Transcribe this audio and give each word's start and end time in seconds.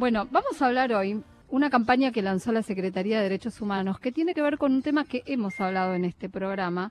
Bueno, 0.00 0.26
vamos 0.30 0.62
a 0.62 0.66
hablar 0.66 0.94
hoy 0.94 1.22
una 1.50 1.68
campaña 1.68 2.10
que 2.10 2.22
lanzó 2.22 2.52
la 2.52 2.62
Secretaría 2.62 3.18
de 3.18 3.24
Derechos 3.24 3.60
Humanos 3.60 4.00
que 4.00 4.12
tiene 4.12 4.32
que 4.32 4.40
ver 4.40 4.56
con 4.56 4.72
un 4.72 4.80
tema 4.80 5.04
que 5.04 5.22
hemos 5.26 5.60
hablado 5.60 5.92
en 5.92 6.06
este 6.06 6.30
programa 6.30 6.90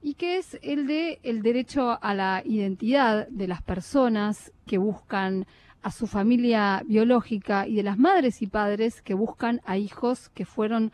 y 0.00 0.14
que 0.14 0.36
es 0.38 0.56
el 0.62 0.86
de 0.86 1.18
el 1.24 1.42
derecho 1.42 1.98
a 2.00 2.14
la 2.14 2.42
identidad 2.44 3.26
de 3.26 3.48
las 3.48 3.62
personas 3.62 4.52
que 4.64 4.78
buscan 4.78 5.44
a 5.82 5.90
su 5.90 6.06
familia 6.06 6.84
biológica 6.86 7.66
y 7.66 7.74
de 7.74 7.82
las 7.82 7.98
madres 7.98 8.42
y 8.42 8.46
padres 8.46 9.02
que 9.02 9.14
buscan 9.14 9.60
a 9.64 9.76
hijos 9.76 10.28
que 10.28 10.44
fueron 10.44 10.92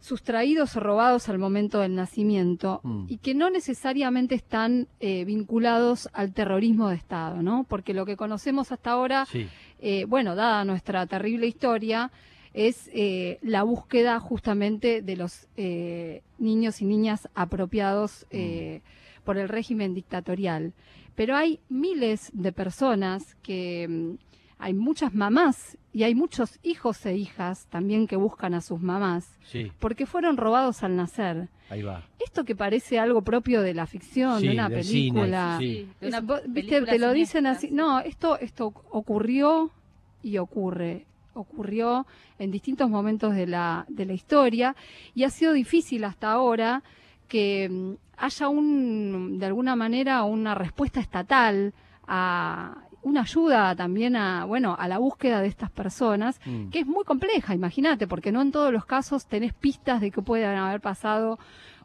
sustraídos 0.00 0.76
o 0.76 0.80
robados 0.80 1.28
al 1.28 1.38
momento 1.38 1.80
del 1.80 1.94
nacimiento 1.94 2.80
Mm. 2.84 3.04
y 3.08 3.18
que 3.18 3.34
no 3.34 3.50
necesariamente 3.50 4.34
están 4.36 4.86
eh, 5.00 5.26
vinculados 5.26 6.08
al 6.14 6.32
terrorismo 6.32 6.88
de 6.88 6.94
Estado, 6.94 7.42
¿no? 7.42 7.66
Porque 7.68 7.92
lo 7.92 8.06
que 8.06 8.16
conocemos 8.16 8.70
hasta 8.72 8.92
ahora, 8.92 9.26
Sí. 9.26 9.48
Eh, 9.80 10.04
bueno, 10.06 10.34
dada 10.34 10.64
nuestra 10.64 11.06
terrible 11.06 11.46
historia, 11.46 12.10
es 12.54 12.90
eh, 12.92 13.38
la 13.42 13.62
búsqueda 13.62 14.18
justamente 14.20 15.02
de 15.02 15.16
los 15.16 15.46
eh, 15.56 16.22
niños 16.38 16.80
y 16.80 16.86
niñas 16.86 17.28
apropiados 17.34 18.26
eh, 18.30 18.80
por 19.24 19.38
el 19.38 19.48
régimen 19.48 19.94
dictatorial. 19.94 20.72
Pero 21.14 21.36
hay 21.36 21.60
miles 21.68 22.30
de 22.32 22.52
personas 22.52 23.36
que 23.42 23.86
mm, 23.88 24.14
hay 24.58 24.74
muchas 24.74 25.14
mamás 25.14 25.78
y 25.92 26.02
hay 26.02 26.14
muchos 26.14 26.58
hijos 26.62 27.04
e 27.06 27.16
hijas 27.16 27.66
también 27.70 28.06
que 28.06 28.16
buscan 28.16 28.54
a 28.54 28.60
sus 28.60 28.80
mamás 28.80 29.38
Sí, 29.44 29.70
porque 29.78 30.04
fueron 30.06 30.36
robados 30.36 30.82
al 30.82 30.96
nacer. 30.96 31.48
ahí 31.70 31.82
va. 31.82 32.02
Esto 32.24 32.44
que 32.44 32.54
parece 32.56 32.98
algo 32.98 33.22
propio 33.22 33.62
de 33.62 33.72
la 33.74 33.86
ficción, 33.86 34.40
Sí, 34.40 34.48
de 34.48 34.54
una 34.54 34.68
del 34.68 34.84
cine, 34.84 35.12
película, 35.12 35.56
sí. 35.60 35.88
de 36.00 36.08
una 36.08 36.18
es- 36.18 36.24
vos, 36.26 36.40
viste, 36.46 36.70
película 36.72 36.92
te 36.92 36.98
lo 36.98 37.12
dicen 37.12 37.46
así. 37.46 37.68
sí. 37.68 37.74
No, 37.74 38.00
esto, 38.00 38.38
esto 38.38 38.72
ocurrió 38.90 39.70
y 40.22 40.38
ocurre. 40.38 41.06
Ocurrió 41.34 42.04
en 42.40 42.50
distintos 42.50 42.90
momentos 42.90 43.34
de 43.34 43.46
la, 43.46 43.84
de 43.88 44.06
la 44.06 44.12
historia 44.12 44.74
y 45.14 45.22
ha 45.24 45.30
sido 45.30 45.52
difícil 45.52 46.02
hasta 46.04 46.32
ahora 46.32 46.82
que 47.28 47.68
mm, 47.70 47.92
haya 48.16 48.48
un, 48.48 49.38
de 49.38 49.46
alguna 49.46 49.76
manera, 49.76 50.24
una 50.24 50.54
respuesta 50.56 50.98
estatal 50.98 51.72
a 52.08 52.76
una 53.02 53.22
ayuda 53.22 53.74
también 53.76 54.16
a, 54.16 54.44
bueno, 54.44 54.76
a 54.78 54.88
la 54.88 54.98
búsqueda 54.98 55.40
de 55.40 55.48
estas 55.48 55.70
personas 55.70 56.40
Mm. 56.46 56.70
que 56.70 56.80
es 56.80 56.86
muy 56.86 57.04
compleja, 57.04 57.54
imagínate, 57.54 58.06
porque 58.06 58.32
no 58.32 58.42
en 58.42 58.52
todos 58.52 58.72
los 58.72 58.84
casos 58.84 59.26
tenés 59.26 59.52
pistas 59.54 60.00
de 60.00 60.10
que 60.10 60.22
puedan 60.22 60.56
haber 60.56 60.80
pasado 60.80 61.38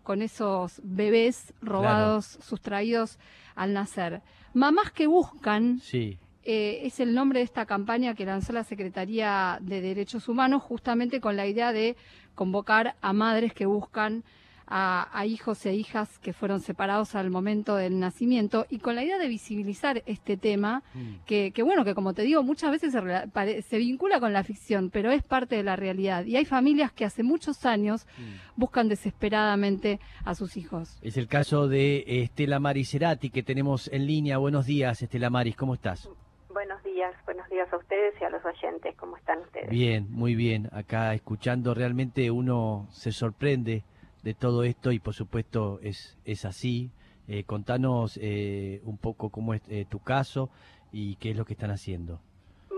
con 0.03 0.22
esos 0.22 0.81
bebés 0.84 1.53
robados, 1.61 2.25
sustraídos 2.41 3.19
al 3.56 3.73
nacer. 3.73 4.22
Mamás 4.53 4.91
que 4.91 5.08
buscan, 5.08 5.80
Sí, 5.80 6.17
eh, 6.44 6.81
es 6.84 7.00
el 7.00 7.14
nombre 7.16 7.39
de 7.39 7.45
esta 7.45 7.66
campaña 7.66 8.14
que 8.16 8.25
lanzó 8.25 8.52
la 8.52 8.64
Secretaría 8.66 9.59
de 9.61 9.80
Derechos 9.81 10.28
Humanos, 10.28 10.61
justamente 10.61 11.22
con 11.22 11.38
la 11.38 11.47
idea 11.47 11.72
de 11.72 11.95
convocar 12.36 12.95
a 13.02 13.14
madres 13.14 13.53
que 13.53 13.66
buscan 13.66 14.23
a, 14.67 15.09
a 15.17 15.25
hijos 15.25 15.66
e 15.66 15.73
hijas 15.73 16.19
que 16.19 16.33
fueron 16.33 16.59
separados 16.61 17.16
al 17.16 17.30
momento 17.30 17.75
del 17.75 18.00
nacimiento 18.00 18.66
y 18.69 18.80
con 18.80 18.95
la 18.95 19.03
idea 19.03 19.17
de 19.17 19.28
visibilizar 19.28 20.03
este 20.06 20.38
tema 20.38 20.83
Mm. 20.94 21.25
que, 21.25 21.52
que 21.52 21.64
bueno, 21.64 21.83
que 21.86 21.94
como 21.95 22.14
te 22.14 22.22
digo, 22.23 22.44
muchas 22.44 22.72
veces 22.72 22.94
se, 22.94 23.61
se 23.61 23.78
vincula 23.78 24.19
con 24.19 24.34
la 24.34 24.44
ficción, 24.44 24.89
pero 24.89 25.11
es 25.11 25.23
parte 25.23 25.56
de 25.56 25.64
la 25.64 25.75
realidad. 25.75 26.25
Y 26.25 26.36
hay 26.38 26.45
familias 26.45 26.91
que 26.91 27.06
hace 27.06 27.23
muchos 27.23 27.66
años 27.66 28.06
Mm. 28.17 28.59
buscan 28.59 28.88
desesperadamente 28.89 30.00
a 30.25 30.36
sus 30.36 30.58
hijos. 30.58 30.97
Es 31.02 31.17
el 31.17 31.28
caso 31.28 31.67
de 31.67 32.03
Estela 32.08 32.59
Maris 32.59 32.89
Cerati 32.91 33.30
que 33.30 33.44
tenemos 33.44 33.88
en 33.91 34.06
línea. 34.08 34.38
Buenos 34.38 34.66
días, 34.66 35.02
Estela 35.02 35.30
Maris, 35.30 35.56
¿cómo 35.56 35.73
estás? 35.73 36.09
Buenos 36.53 36.84
días, 36.84 37.14
buenos 37.25 37.50
días 37.50 37.72
a 37.73 37.78
ustedes 37.78 38.14
y 38.22 38.23
a 38.23 38.30
los 38.30 38.41
oyentes. 38.45 38.95
¿Cómo 38.97 39.17
están 39.17 39.39
ustedes? 39.39 39.69
Bien, 39.69 40.08
muy 40.11 40.36
bien. 40.36 40.69
Acá 40.72 41.14
escuchando 41.14 41.73
realmente 41.73 42.30
uno 42.31 42.88
se 42.91 43.11
sorprende 43.11 43.84
de 44.24 44.34
todo 44.34 44.64
esto 44.64 44.92
y 44.92 45.00
por 45.00 45.14
supuesto 45.14 45.80
es, 45.82 46.18
es 46.26 46.46
así. 46.46 46.92
Eh, 47.28 47.44
contanos 47.46 48.18
eh, 48.22 48.81
un 48.84 48.97
poco 48.97 49.30
cómo 49.30 49.53
es 49.53 49.62
eh, 49.70 49.86
tu 49.90 50.00
caso 50.00 50.50
y 50.92 51.16
qué 51.18 51.31
es 51.31 51.38
lo 51.38 51.46
que 51.46 51.53
están 51.53 51.72
haciendo. 51.72 52.20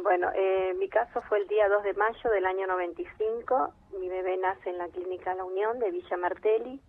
Bueno, 0.03 0.29
eh, 0.35 0.73
mi 0.77 0.87
caso 0.89 1.21
fue 1.27 1.39
el 1.39 1.47
día 1.47 1.67
2 1.67 1.83
de 1.83 1.93
mayo 1.93 2.29
del 2.31 2.45
año 2.45 2.67
95. 2.67 3.73
Mi 3.99 4.07
bebé 4.09 4.37
nace 4.37 4.69
en 4.69 4.77
la 4.77 4.87
clínica 4.87 5.33
La 5.33 5.45
Unión 5.45 5.79
de 5.79 5.91
Villa 5.91 6.17
Martelli. 6.17 6.79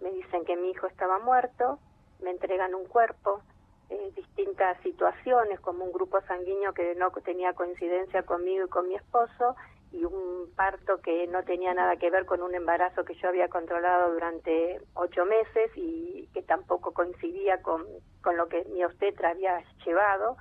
Me 0.00 0.10
dicen 0.12 0.44
que 0.44 0.56
mi 0.56 0.70
hijo 0.70 0.86
estaba 0.86 1.18
muerto. 1.18 1.78
Me 2.22 2.30
entregan 2.30 2.74
un 2.74 2.86
cuerpo. 2.86 3.42
eh, 3.88 4.12
distintas 4.16 4.76
situaciones, 4.82 5.60
como 5.60 5.84
un 5.84 5.92
grupo 5.92 6.20
sanguíneo 6.22 6.72
que 6.72 6.94
no 6.96 7.10
tenía 7.24 7.52
coincidencia 7.52 8.24
conmigo 8.24 8.66
y 8.66 8.68
con 8.68 8.88
mi 8.88 8.96
esposo, 8.96 9.54
y 9.96 10.04
un 10.04 10.52
parto 10.54 11.00
que 11.00 11.26
no 11.26 11.42
tenía 11.44 11.72
nada 11.72 11.96
que 11.96 12.10
ver 12.10 12.26
con 12.26 12.42
un 12.42 12.54
embarazo 12.54 13.04
que 13.04 13.14
yo 13.14 13.28
había 13.28 13.48
controlado 13.48 14.12
durante 14.12 14.80
ocho 14.94 15.24
meses 15.24 15.70
y 15.74 16.28
que 16.34 16.42
tampoco 16.42 16.92
coincidía 16.92 17.62
con, 17.62 17.84
con 18.22 18.36
lo 18.36 18.46
que 18.48 18.64
mi 18.66 18.84
obstetra 18.84 19.30
había 19.30 19.62
llevado, 19.84 20.36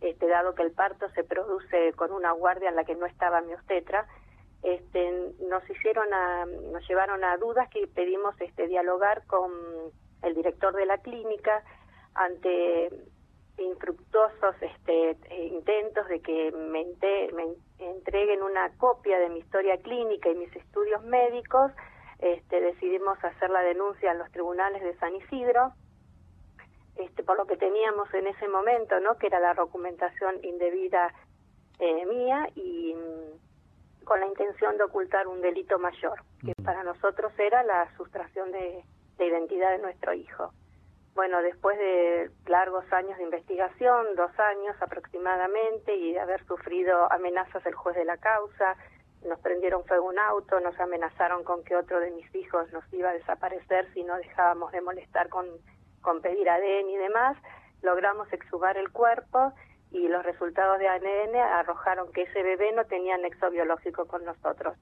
este, 0.00 0.28
dado 0.28 0.54
que 0.54 0.62
el 0.62 0.72
parto 0.72 1.08
se 1.10 1.24
produce 1.24 1.92
con 1.94 2.12
una 2.12 2.32
guardia 2.32 2.68
en 2.68 2.76
la 2.76 2.84
que 2.84 2.94
no 2.94 3.06
estaba 3.06 3.40
mi 3.40 3.54
obstetra. 3.54 4.06
Este, 4.62 5.32
nos 5.48 5.68
hicieron 5.68 6.12
a, 6.14 6.46
nos 6.46 6.86
llevaron 6.88 7.24
a 7.24 7.36
dudas 7.36 7.68
que 7.70 7.88
pedimos 7.88 8.40
este 8.40 8.68
dialogar 8.68 9.26
con 9.26 9.50
el 10.22 10.34
director 10.34 10.74
de 10.74 10.86
la 10.86 10.98
clínica 10.98 11.64
ante 12.14 12.90
infructuosos 13.58 14.54
este, 14.60 15.10
eh, 15.10 15.44
intentos 15.46 16.06
de 16.08 16.20
que 16.20 16.52
me, 16.52 16.80
ente- 16.82 17.32
me 17.32 17.46
entreguen 17.78 18.42
una 18.42 18.70
copia 18.78 19.18
de 19.18 19.28
mi 19.28 19.40
historia 19.40 19.76
clínica 19.78 20.28
y 20.30 20.34
mis 20.34 20.54
estudios 20.56 21.02
médicos, 21.04 21.70
este, 22.18 22.60
decidimos 22.60 23.22
hacer 23.24 23.50
la 23.50 23.62
denuncia 23.62 24.12
en 24.12 24.18
los 24.18 24.30
tribunales 24.30 24.82
de 24.82 24.94
San 24.98 25.14
Isidro, 25.16 25.72
este, 26.96 27.22
por 27.22 27.36
lo 27.36 27.46
que 27.46 27.56
teníamos 27.56 28.12
en 28.14 28.26
ese 28.26 28.48
momento, 28.48 28.98
¿no? 29.00 29.16
que 29.16 29.26
era 29.26 29.40
la 29.40 29.54
documentación 29.54 30.36
indebida 30.42 31.12
eh, 31.78 32.06
mía 32.06 32.48
y 32.54 32.94
mm, 32.94 34.04
con 34.04 34.20
la 34.20 34.26
intención 34.26 34.76
de 34.76 34.84
ocultar 34.84 35.26
un 35.26 35.40
delito 35.40 35.78
mayor, 35.78 36.20
que 36.44 36.52
Ujú. 36.52 36.62
para 36.64 36.82
nosotros 36.84 37.32
era 37.38 37.62
la 37.62 37.88
sustracción 37.96 38.52
de, 38.52 38.84
de 39.18 39.26
identidad 39.26 39.70
de 39.72 39.78
nuestro 39.78 40.12
hijo. 40.12 40.52
Bueno, 41.14 41.42
después 41.42 41.78
de 41.78 42.30
largos 42.46 42.90
años 42.92 43.18
de 43.18 43.24
investigación, 43.24 44.16
dos 44.16 44.30
años 44.38 44.74
aproximadamente, 44.80 45.94
y 45.94 46.12
de 46.12 46.20
haber 46.20 46.44
sufrido 46.46 47.10
amenazas 47.12 47.62
del 47.64 47.74
juez 47.74 47.96
de 47.96 48.04
la 48.04 48.16
causa, 48.16 48.76
nos 49.26 49.38
prendieron 49.40 49.84
fuego 49.84 50.08
un 50.08 50.18
auto, 50.18 50.58
nos 50.60 50.78
amenazaron 50.80 51.44
con 51.44 51.62
que 51.64 51.76
otro 51.76 52.00
de 52.00 52.10
mis 52.10 52.34
hijos 52.34 52.72
nos 52.72 52.84
iba 52.92 53.10
a 53.10 53.12
desaparecer 53.12 53.92
si 53.92 54.02
no 54.02 54.16
dejábamos 54.16 54.72
de 54.72 54.80
molestar 54.80 55.28
con, 55.28 55.46
con 56.00 56.20
pedir 56.22 56.48
ADN 56.48 56.88
y 56.88 56.96
demás, 56.96 57.36
logramos 57.82 58.32
exhumar 58.32 58.76
el 58.76 58.90
cuerpo 58.90 59.52
y 59.90 60.08
los 60.08 60.24
resultados 60.24 60.78
de 60.78 60.88
ADN 60.88 61.36
arrojaron 61.36 62.10
que 62.12 62.22
ese 62.22 62.42
bebé 62.42 62.72
no 62.72 62.84
tenía 62.86 63.16
nexo 63.18 63.50
biológico 63.50 64.06
con 64.06 64.24
nosotros. 64.24 64.76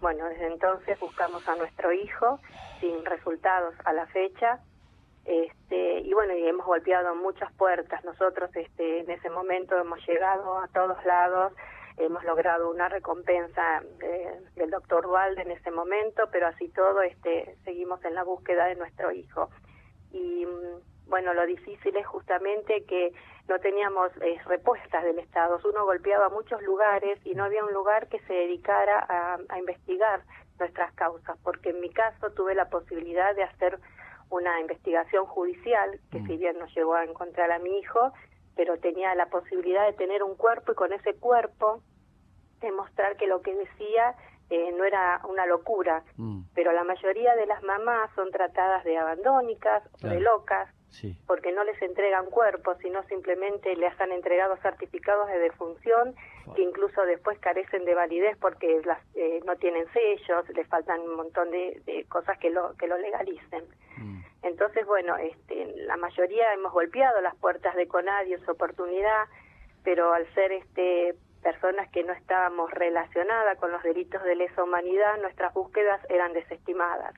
Bueno, 0.00 0.26
desde 0.26 0.46
entonces 0.46 0.98
buscamos 1.00 1.46
a 1.48 1.56
nuestro 1.56 1.92
hijo 1.92 2.38
sin 2.80 3.04
resultados 3.04 3.74
a 3.84 3.92
la 3.92 4.06
fecha. 4.06 4.60
Este, 5.30 6.00
y 6.00 6.12
bueno, 6.12 6.34
y 6.34 6.44
hemos 6.48 6.66
golpeado 6.66 7.14
muchas 7.14 7.52
puertas. 7.52 8.04
Nosotros 8.04 8.50
este, 8.56 8.98
en 9.00 9.10
ese 9.10 9.30
momento 9.30 9.78
hemos 9.78 10.04
llegado 10.04 10.58
a 10.58 10.66
todos 10.66 10.98
lados, 11.04 11.52
hemos 11.98 12.24
logrado 12.24 12.68
una 12.68 12.88
recompensa 12.88 13.80
de- 13.98 14.40
del 14.56 14.70
doctor 14.70 15.04
Dualde 15.04 15.42
en 15.42 15.52
ese 15.52 15.70
momento, 15.70 16.24
pero 16.32 16.48
así 16.48 16.68
todo 16.70 17.00
este, 17.02 17.54
seguimos 17.62 18.04
en 18.04 18.14
la 18.16 18.24
búsqueda 18.24 18.64
de 18.66 18.74
nuestro 18.74 19.12
hijo. 19.12 19.50
Y 20.10 20.46
mm, 20.46 21.08
bueno, 21.08 21.32
lo 21.32 21.46
difícil 21.46 21.96
es 21.96 22.06
justamente 22.08 22.84
que 22.86 23.12
no 23.48 23.60
teníamos 23.60 24.10
eh, 24.22 24.36
respuestas 24.46 25.04
del 25.04 25.20
Estado. 25.20 25.60
Uno 25.64 25.84
golpeaba 25.84 26.28
muchos 26.30 26.60
lugares 26.62 27.24
y 27.24 27.36
no 27.36 27.44
había 27.44 27.64
un 27.64 27.72
lugar 27.72 28.08
que 28.08 28.18
se 28.26 28.32
dedicara 28.32 29.06
a 29.48 29.58
investigar 29.60 30.22
nuestras 30.58 30.92
causas, 30.94 31.38
porque 31.44 31.70
en 31.70 31.80
mi 31.80 31.90
caso 31.90 32.30
tuve 32.32 32.54
la 32.56 32.68
posibilidad 32.68 33.32
de 33.36 33.44
hacer 33.44 33.78
una 34.30 34.60
investigación 34.60 35.26
judicial, 35.26 36.00
que 36.10 36.20
Mm. 36.20 36.26
si 36.26 36.36
bien 36.36 36.58
no 36.58 36.66
llegó 36.66 36.94
a 36.94 37.04
encontrar 37.04 37.50
a 37.52 37.58
mi 37.58 37.78
hijo, 37.78 38.12
pero 38.56 38.78
tenía 38.78 39.14
la 39.14 39.26
posibilidad 39.26 39.86
de 39.86 39.92
tener 39.94 40.22
un 40.22 40.36
cuerpo 40.36 40.72
y 40.72 40.74
con 40.74 40.92
ese 40.92 41.14
cuerpo 41.14 41.82
demostrar 42.60 43.16
que 43.16 43.26
lo 43.26 43.40
que 43.42 43.54
decía 43.54 44.14
eh, 44.52 44.72
no 44.76 44.84
era 44.84 45.20
una 45.28 45.46
locura, 45.46 46.02
Mm, 46.16 46.42
pero 46.54 46.72
la 46.72 46.82
mayoría 46.82 47.36
de 47.36 47.46
las 47.46 47.62
mamás 47.62 48.10
son 48.16 48.30
tratadas 48.32 48.82
de 48.84 48.98
abandónicas 48.98 49.84
o 49.86 50.08
de 50.08 50.16
Claro. 50.16 50.20
locas 50.20 50.68
sí, 50.90 51.16
porque 51.26 51.52
no 51.52 51.64
les 51.64 51.80
entregan 51.82 52.26
cuerpos, 52.26 52.76
sino 52.82 53.02
simplemente 53.04 53.74
les 53.76 53.98
han 54.00 54.12
entregado 54.12 54.56
certificados 54.58 55.28
de 55.28 55.38
defunción 55.38 56.14
que 56.54 56.62
incluso 56.62 57.02
después 57.02 57.38
carecen 57.38 57.84
de 57.84 57.94
validez 57.94 58.36
porque 58.40 58.80
las, 58.84 58.98
eh, 59.14 59.40
no 59.46 59.56
tienen 59.56 59.86
sellos, 59.92 60.48
les 60.50 60.66
faltan 60.68 61.00
un 61.00 61.14
montón 61.14 61.50
de, 61.50 61.80
de 61.86 62.04
cosas 62.08 62.38
que 62.38 62.50
lo, 62.50 62.74
que 62.76 62.88
lo 62.88 62.98
legalicen. 62.98 63.64
mm, 63.96 64.20
Entonces, 64.42 64.84
bueno, 64.86 65.16
este, 65.16 65.66
la 65.86 65.96
mayoría 65.96 66.52
hemos 66.54 66.72
golpeado 66.72 67.20
las 67.20 67.36
puertas 67.36 67.74
de 67.76 67.86
CONADI 67.86 68.34
en 68.34 68.44
su 68.44 68.50
oportunidad, 68.50 69.26
pero 69.84 70.12
al 70.12 70.26
ser 70.34 70.52
este 70.52 71.14
personas 71.42 71.88
que 71.90 72.02
no 72.04 72.12
estábamos 72.12 72.70
relacionadas 72.70 73.58
con 73.58 73.72
los 73.72 73.82
delitos 73.82 74.22
de 74.24 74.34
lesa 74.34 74.62
humanidad, 74.62 75.18
nuestras 75.22 75.54
búsquedas 75.54 76.00
eran 76.10 76.32
desestimadas. 76.34 77.14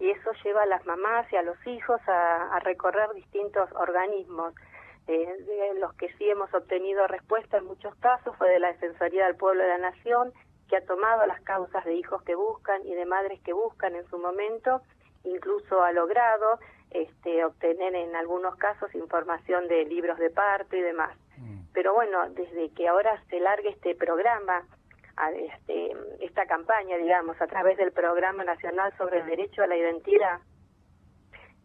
Y 0.00 0.10
eso 0.10 0.32
lleva 0.42 0.62
a 0.62 0.66
las 0.66 0.84
mamás 0.86 1.32
y 1.32 1.36
a 1.36 1.42
los 1.42 1.56
hijos 1.66 2.00
a, 2.06 2.58
recorrer 2.60 3.12
distintos 3.14 3.70
organismos. 3.72 4.54
Eh, 5.06 5.36
de 5.44 5.80
los 5.80 5.92
que 5.94 6.08
sí 6.14 6.28
hemos 6.30 6.52
obtenido 6.54 7.06
respuesta 7.06 7.58
en 7.58 7.66
muchos 7.66 7.94
casos 7.96 8.34
fue 8.38 8.48
de 8.48 8.58
la 8.58 8.68
Defensoría 8.68 9.26
del 9.26 9.36
Pueblo 9.36 9.62
de 9.62 9.68
la 9.68 9.78
Nación, 9.78 10.32
que 10.68 10.76
ha 10.76 10.86
tomado 10.86 11.26
las 11.26 11.40
causas 11.42 11.84
de 11.84 11.94
hijos 11.94 12.22
que 12.22 12.34
buscan 12.34 12.86
y 12.86 12.94
de 12.94 13.04
madres 13.04 13.40
que 13.42 13.52
buscan 13.52 13.94
en 13.94 14.06
su 14.08 14.18
momento, 14.18 14.80
incluso 15.24 15.82
ha 15.82 15.92
logrado 15.92 16.58
este, 16.90 17.44
obtener 17.44 17.94
en 17.94 18.16
algunos 18.16 18.56
casos 18.56 18.94
información 18.94 19.68
de 19.68 19.84
libros 19.84 20.18
de 20.18 20.30
parto 20.30 20.76
y 20.76 20.80
demás. 20.80 21.16
Mm. 21.36 21.64
Pero 21.72 21.92
bueno, 21.92 22.30
desde 22.30 22.70
que 22.70 22.88
ahora 22.88 23.22
se 23.28 23.40
largue 23.40 23.70
este 23.70 23.94
programa, 23.94 24.64
este, 25.36 25.92
esta 26.20 26.46
campaña, 26.46 26.96
digamos, 26.96 27.40
a 27.40 27.46
través 27.46 27.76
del 27.78 27.92
Programa 27.92 28.44
Nacional 28.44 28.92
sobre 28.96 29.20
el 29.20 29.26
Derecho 29.26 29.62
a 29.62 29.66
la 29.66 29.76
Identidad, 29.76 30.40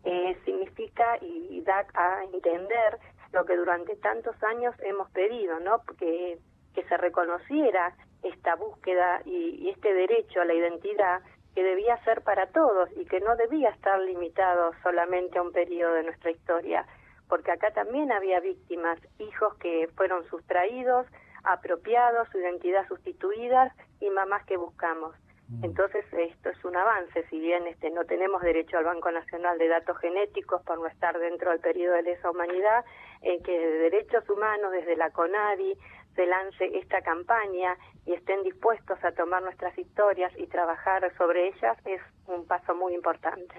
eh, 0.04 0.38
significa 0.46 1.18
y 1.22 1.62
da 1.62 1.86
a 1.94 2.24
entender 2.24 3.00
lo 3.34 3.46
que 3.46 3.56
durante 3.56 3.96
tantos 3.98 4.36
años 4.44 4.74
hemos 4.80 5.10
pedido, 5.12 5.60
¿no? 5.60 5.84
Que, 5.98 6.40
que 6.74 6.84
se 6.84 6.98
reconociera 6.98 7.96
esta 8.24 8.56
búsqueda 8.56 9.22
y 9.26 9.70
este 9.70 9.94
derecho 9.94 10.42
a 10.42 10.46
la 10.46 10.54
identidad 10.54 11.22
que 11.56 11.64
debía 11.64 11.98
ser 12.04 12.22
para 12.22 12.48
todos 12.48 12.90
y 12.96 13.06
que 13.06 13.20
no 13.22 13.36
debía 13.36 13.70
estar 13.70 14.00
limitado 14.00 14.72
solamente 14.84 15.40
a 15.40 15.42
un 15.42 15.52
periodo 15.52 15.94
de 15.94 16.04
nuestra 16.04 16.32
historia, 16.32 16.86
porque 17.28 17.52
acá 17.52 17.72
también 17.72 18.12
había 18.12 18.40
víctimas, 18.40 19.00
hijos 19.20 19.56
que 19.56 19.90
fueron 19.96 20.26
sustraídos, 20.30 21.08
apropiados, 21.44 22.28
su 22.32 22.40
identidad 22.40 22.88
sustituida 22.88 23.74
y 24.00 24.10
mamás 24.10 24.46
que 24.46 24.58
buscamos. 24.58 25.16
Mm. 25.50 25.66
Entonces 25.66 26.06
esto 26.12 26.50
es 26.50 26.64
un 26.64 26.76
avance, 26.76 27.26
si 27.30 27.40
bien 27.40 27.66
este 27.68 27.90
no 27.90 28.06
tenemos 28.06 28.42
derecho 28.42 28.78
al 28.78 28.86
Banco 28.86 29.12
Nacional 29.12 29.58
de 29.58 29.68
Datos 29.68 29.98
Genéticos 29.98 30.62
por 30.64 30.80
no 30.80 30.88
estar 30.88 31.18
dentro 31.18 31.52
del 31.52 31.60
periodo 31.60 31.96
de 31.96 32.04
lesa 32.04 32.30
humanidad, 32.30 32.86
en 33.22 33.42
que 33.44 33.52
de 33.52 33.78
derechos 33.90 34.30
humanos 34.30 34.72
desde 34.72 34.96
la 34.96 35.10
CONADI 35.10 35.76
se 36.16 36.26
lance 36.26 36.78
esta 36.78 37.02
campaña 37.02 37.78
y 38.06 38.14
estén 38.14 38.44
dispuestos 38.44 39.04
a 39.04 39.12
tomar 39.12 39.42
nuestras 39.42 39.78
historias 39.78 40.32
y 40.38 40.48
trabajar 40.48 41.12
sobre 41.18 41.48
ellas 41.48 41.78
es 41.86 42.02
un 42.28 42.46
paso 42.46 42.76
muy 42.76 42.94
importante. 42.94 43.56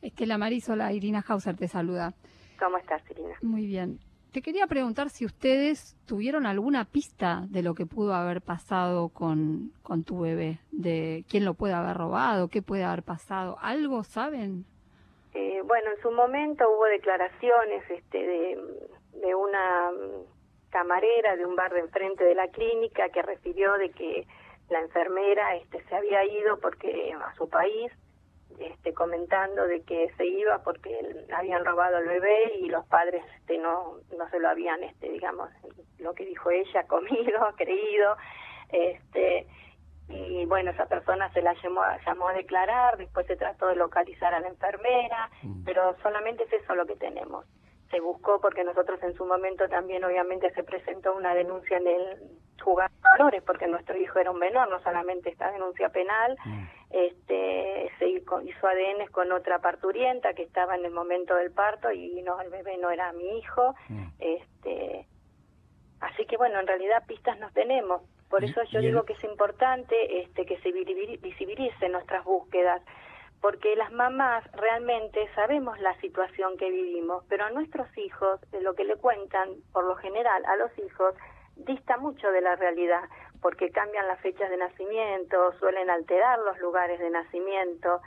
Estela 0.00 0.38
Marisola, 0.38 0.92
Irina 0.92 1.24
Hauser 1.26 1.56
te 1.56 1.68
saluda. 1.68 2.14
¿Cómo 2.58 2.76
estás, 2.78 3.02
Irina? 3.10 3.34
Muy 3.42 3.66
bien. 3.66 3.98
Te 4.32 4.42
quería 4.42 4.66
preguntar 4.66 5.08
si 5.08 5.24
ustedes 5.24 5.96
tuvieron 6.06 6.44
alguna 6.44 6.84
pista 6.84 7.44
de 7.48 7.62
lo 7.62 7.74
que 7.74 7.86
pudo 7.86 8.14
haber 8.14 8.42
pasado 8.42 9.08
con, 9.08 9.72
con 9.82 10.04
tu 10.04 10.20
bebé, 10.20 10.58
de 10.70 11.24
quién 11.30 11.46
lo 11.46 11.54
puede 11.54 11.72
haber 11.72 11.96
robado, 11.96 12.48
qué 12.48 12.60
puede 12.60 12.84
haber 12.84 13.02
pasado. 13.02 13.56
¿Algo 13.60 14.04
saben? 14.04 14.66
Eh, 15.32 15.62
bueno, 15.64 15.90
en 15.96 16.02
su 16.02 16.10
momento 16.10 16.68
hubo 16.68 16.84
declaraciones 16.84 17.82
este, 17.90 18.18
de, 18.18 18.58
de 19.14 19.34
una 19.34 19.90
camarera 20.70 21.36
de 21.36 21.46
un 21.46 21.56
bar 21.56 21.72
de 21.72 21.80
enfrente 21.80 22.24
de 22.24 22.34
la 22.34 22.48
clínica 22.48 23.08
que 23.08 23.22
refirió 23.22 23.78
de 23.78 23.90
que 23.90 24.26
la 24.68 24.80
enfermera 24.80 25.56
este 25.56 25.82
se 25.84 25.94
había 25.94 26.24
ido 26.24 26.58
porque 26.60 27.14
a 27.14 27.34
su 27.34 27.48
país 27.48 27.90
este 28.58 28.92
comentando 28.94 29.66
de 29.66 29.82
que 29.82 30.10
se 30.16 30.26
iba 30.26 30.62
porque 30.62 30.90
habían 31.36 31.64
robado 31.64 31.98
al 31.98 32.06
bebé 32.06 32.54
y 32.60 32.68
los 32.68 32.84
padres 32.86 33.24
este 33.36 33.58
no 33.58 33.98
no 34.16 34.28
se 34.30 34.40
lo 34.40 34.48
habían 34.48 34.82
este 34.82 35.10
digamos 35.10 35.50
lo 35.98 36.14
que 36.14 36.24
dijo 36.24 36.50
ella 36.50 36.86
comido 36.88 37.40
creído 37.56 38.16
este 38.70 39.46
y 40.08 40.44
bueno 40.46 40.70
esa 40.70 40.86
persona 40.86 41.30
se 41.32 41.42
la 41.42 41.54
llamó 41.62 41.82
llamó 42.06 42.28
a 42.28 42.32
declarar 42.32 42.96
después 42.96 43.26
se 43.26 43.36
trató 43.36 43.66
de 43.66 43.76
localizar 43.76 44.34
a 44.34 44.40
la 44.40 44.48
enfermera 44.48 45.30
mm. 45.42 45.64
pero 45.64 45.96
solamente 46.02 46.44
es 46.44 46.52
eso 46.52 46.74
lo 46.74 46.86
que 46.86 46.96
tenemos 46.96 47.44
se 47.90 48.00
buscó 48.00 48.40
porque 48.40 48.64
nosotros 48.64 49.02
en 49.02 49.14
su 49.14 49.24
momento 49.24 49.68
también 49.68 50.04
obviamente 50.04 50.50
se 50.50 50.62
presentó 50.62 51.14
una 51.14 51.34
denuncia 51.34 51.78
en 51.78 51.86
el 51.86 52.18
juzgado 52.62 53.30
de 53.32 53.40
porque 53.42 53.66
nuestro 53.66 53.96
hijo 53.96 54.18
era 54.18 54.30
un 54.30 54.38
menor, 54.38 54.68
no 54.68 54.80
solamente 54.80 55.30
esta 55.30 55.50
denuncia 55.50 55.88
penal, 55.88 56.36
mm. 56.44 56.64
este 56.90 57.90
se 57.98 58.08
hizo 58.08 58.66
ADN 58.66 59.06
con 59.10 59.32
otra 59.32 59.58
parturienta 59.58 60.34
que 60.34 60.42
estaba 60.42 60.76
en 60.76 60.84
el 60.84 60.92
momento 60.92 61.34
del 61.34 61.50
parto 61.50 61.90
y 61.90 62.22
no 62.22 62.40
el 62.40 62.50
bebé 62.50 62.76
no 62.78 62.90
era 62.90 63.12
mi 63.12 63.38
hijo, 63.38 63.74
mm. 63.88 64.06
este 64.18 65.06
así 66.00 66.26
que 66.26 66.36
bueno, 66.36 66.60
en 66.60 66.66
realidad 66.66 67.04
pistas 67.06 67.38
no 67.38 67.50
tenemos, 67.52 68.02
por 68.28 68.44
eso 68.44 68.62
yo 68.70 68.80
digo 68.80 69.04
que 69.04 69.14
es 69.14 69.24
importante 69.24 70.20
este 70.20 70.44
que 70.44 70.58
se 70.58 70.70
visibilicen 70.70 71.92
nuestras 71.92 72.24
búsquedas 72.24 72.82
porque 73.40 73.76
las 73.76 73.92
mamás 73.92 74.44
realmente 74.52 75.28
sabemos 75.34 75.78
la 75.80 75.94
situación 76.00 76.56
que 76.56 76.70
vivimos, 76.70 77.24
pero 77.28 77.44
a 77.44 77.50
nuestros 77.50 77.86
hijos, 77.96 78.40
de 78.50 78.60
lo 78.60 78.74
que 78.74 78.84
le 78.84 78.96
cuentan, 78.96 79.50
por 79.72 79.84
lo 79.84 79.96
general, 79.96 80.44
a 80.46 80.56
los 80.56 80.76
hijos, 80.78 81.14
dista 81.56 81.96
mucho 81.98 82.30
de 82.30 82.40
la 82.40 82.56
realidad, 82.56 83.02
porque 83.40 83.70
cambian 83.70 84.08
las 84.08 84.20
fechas 84.20 84.50
de 84.50 84.56
nacimiento, 84.56 85.52
suelen 85.58 85.90
alterar 85.90 86.38
los 86.40 86.58
lugares 86.58 86.98
de 86.98 87.10
nacimiento, 87.10 88.00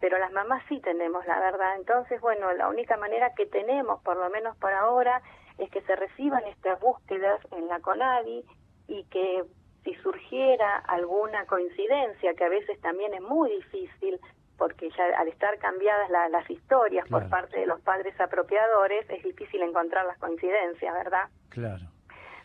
pero 0.00 0.18
las 0.18 0.32
mamás 0.32 0.62
sí 0.68 0.80
tenemos 0.80 1.26
la 1.26 1.40
verdad. 1.40 1.76
Entonces, 1.76 2.20
bueno, 2.20 2.52
la 2.52 2.68
única 2.68 2.96
manera 2.96 3.32
que 3.34 3.46
tenemos, 3.46 4.02
por 4.02 4.16
lo 4.18 4.28
menos 4.30 4.56
por 4.58 4.72
ahora, 4.72 5.22
es 5.58 5.70
que 5.70 5.80
se 5.82 5.96
reciban 5.96 6.44
estas 6.46 6.78
búsquedas 6.80 7.40
en 7.52 7.66
la 7.68 7.80
CONADI 7.80 8.44
y 8.88 9.04
que 9.04 9.44
si 9.84 9.94
surgiera 9.94 10.76
alguna 10.76 11.46
coincidencia, 11.46 12.34
que 12.34 12.44
a 12.44 12.48
veces 12.48 12.78
también 12.80 13.14
es 13.14 13.22
muy 13.22 13.50
difícil, 13.50 14.20
porque 14.56 14.90
ya 14.90 15.04
al 15.18 15.28
estar 15.28 15.58
cambiadas 15.58 16.10
las 16.10 16.50
historias 16.50 17.08
por 17.08 17.28
parte 17.28 17.60
de 17.60 17.66
los 17.66 17.80
padres 17.80 18.18
apropiadores, 18.20 19.08
es 19.10 19.22
difícil 19.22 19.62
encontrar 19.62 20.06
las 20.06 20.18
coincidencias, 20.18 20.94
¿verdad? 20.94 21.28
Claro. 21.50 21.84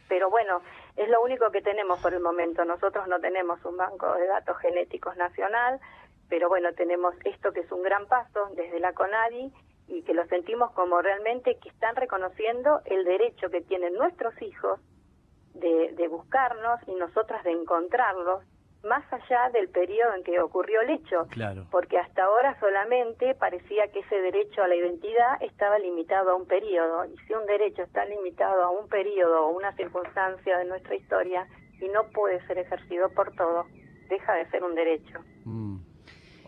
Pero 0.10 0.30
bueno, 0.30 0.62
es 0.98 1.10
lo 1.10 1.22
único 1.22 1.52
que 1.52 1.62
tenemos 1.62 2.02
por 2.02 2.13
el 2.13 2.19
momento. 2.19 2.66
Nosotros 2.66 3.08
no 3.08 3.19
tenemos 3.19 3.63
un 3.63 3.78
banco 3.78 4.13
de 4.16 4.28
datos 4.28 4.58
genéticos 4.58 5.16
nacional, 5.16 5.80
pero 6.28 6.50
bueno, 6.50 6.74
tenemos 6.74 7.16
esto 7.24 7.54
que 7.54 7.62
es 7.62 7.72
un 7.72 7.81
gran 7.81 8.08
paso 8.08 8.50
desde 8.56 8.80
la 8.80 8.94
CONADI 8.94 9.54
y 9.88 10.04
que 10.04 10.13
lo 10.13 10.25
sentimos 10.28 10.72
como 10.72 11.02
realmente 11.02 11.58
que 11.60 11.69
están 11.69 11.96
reconociendo 11.96 12.81
el 12.86 13.06
derecho 13.06 13.50
que 13.50 13.62
tienen 13.62 13.94
nuestros 13.94 14.40
hijos 14.42 14.80
de, 15.54 15.94
de 15.94 16.08
buscarnos 16.08 16.80
y 16.88 16.96
nosotras 16.96 17.44
de 17.44 17.52
encontrarlos 17.52 18.44
más 18.83 19.04
allá 19.13 19.50
del 19.54 19.70
periodo 19.70 20.15
en 20.15 20.24
que 20.24 20.39
ocurrió 20.39 20.82
el 20.82 20.91
hecho, 20.91 21.27
claro. 21.29 21.67
porque 21.70 21.98
hasta 22.00 22.24
ahora 22.24 22.60
solamente 22.60 23.36
parecía 23.36 23.88
que 23.94 24.00
ese 24.00 24.15
derecho 24.15 24.63
a 24.63 24.67
la 24.67 24.75
identidad 24.75 25.41
estaba 25.41 25.77
limitado 25.77 26.32
a 26.32 26.36
un 26.36 26.48
periodo, 26.48 27.06
y 27.06 27.15
si 27.27 27.34
un 27.34 27.46
derecho 27.46 27.84
está 27.84 28.06
limitado 28.06 28.63
a 28.63 28.70
un 28.72 28.88
periodo 28.88 29.48
o 29.48 29.56
una 29.56 29.72
circunstancia 29.75 30.58
de 30.58 30.65
nuestra 30.65 30.96
historia 30.96 31.48
y 31.79 31.88
no 31.89 32.03
puede 32.12 32.46
ser 32.48 32.58
ejercido 32.58 33.10
por 33.10 33.36
todos, 33.36 33.67
deja 34.10 34.34
de 34.34 34.50
ser 34.50 34.63
un 34.63 34.75
derecho. 34.75 35.20
Mm. 35.46 35.77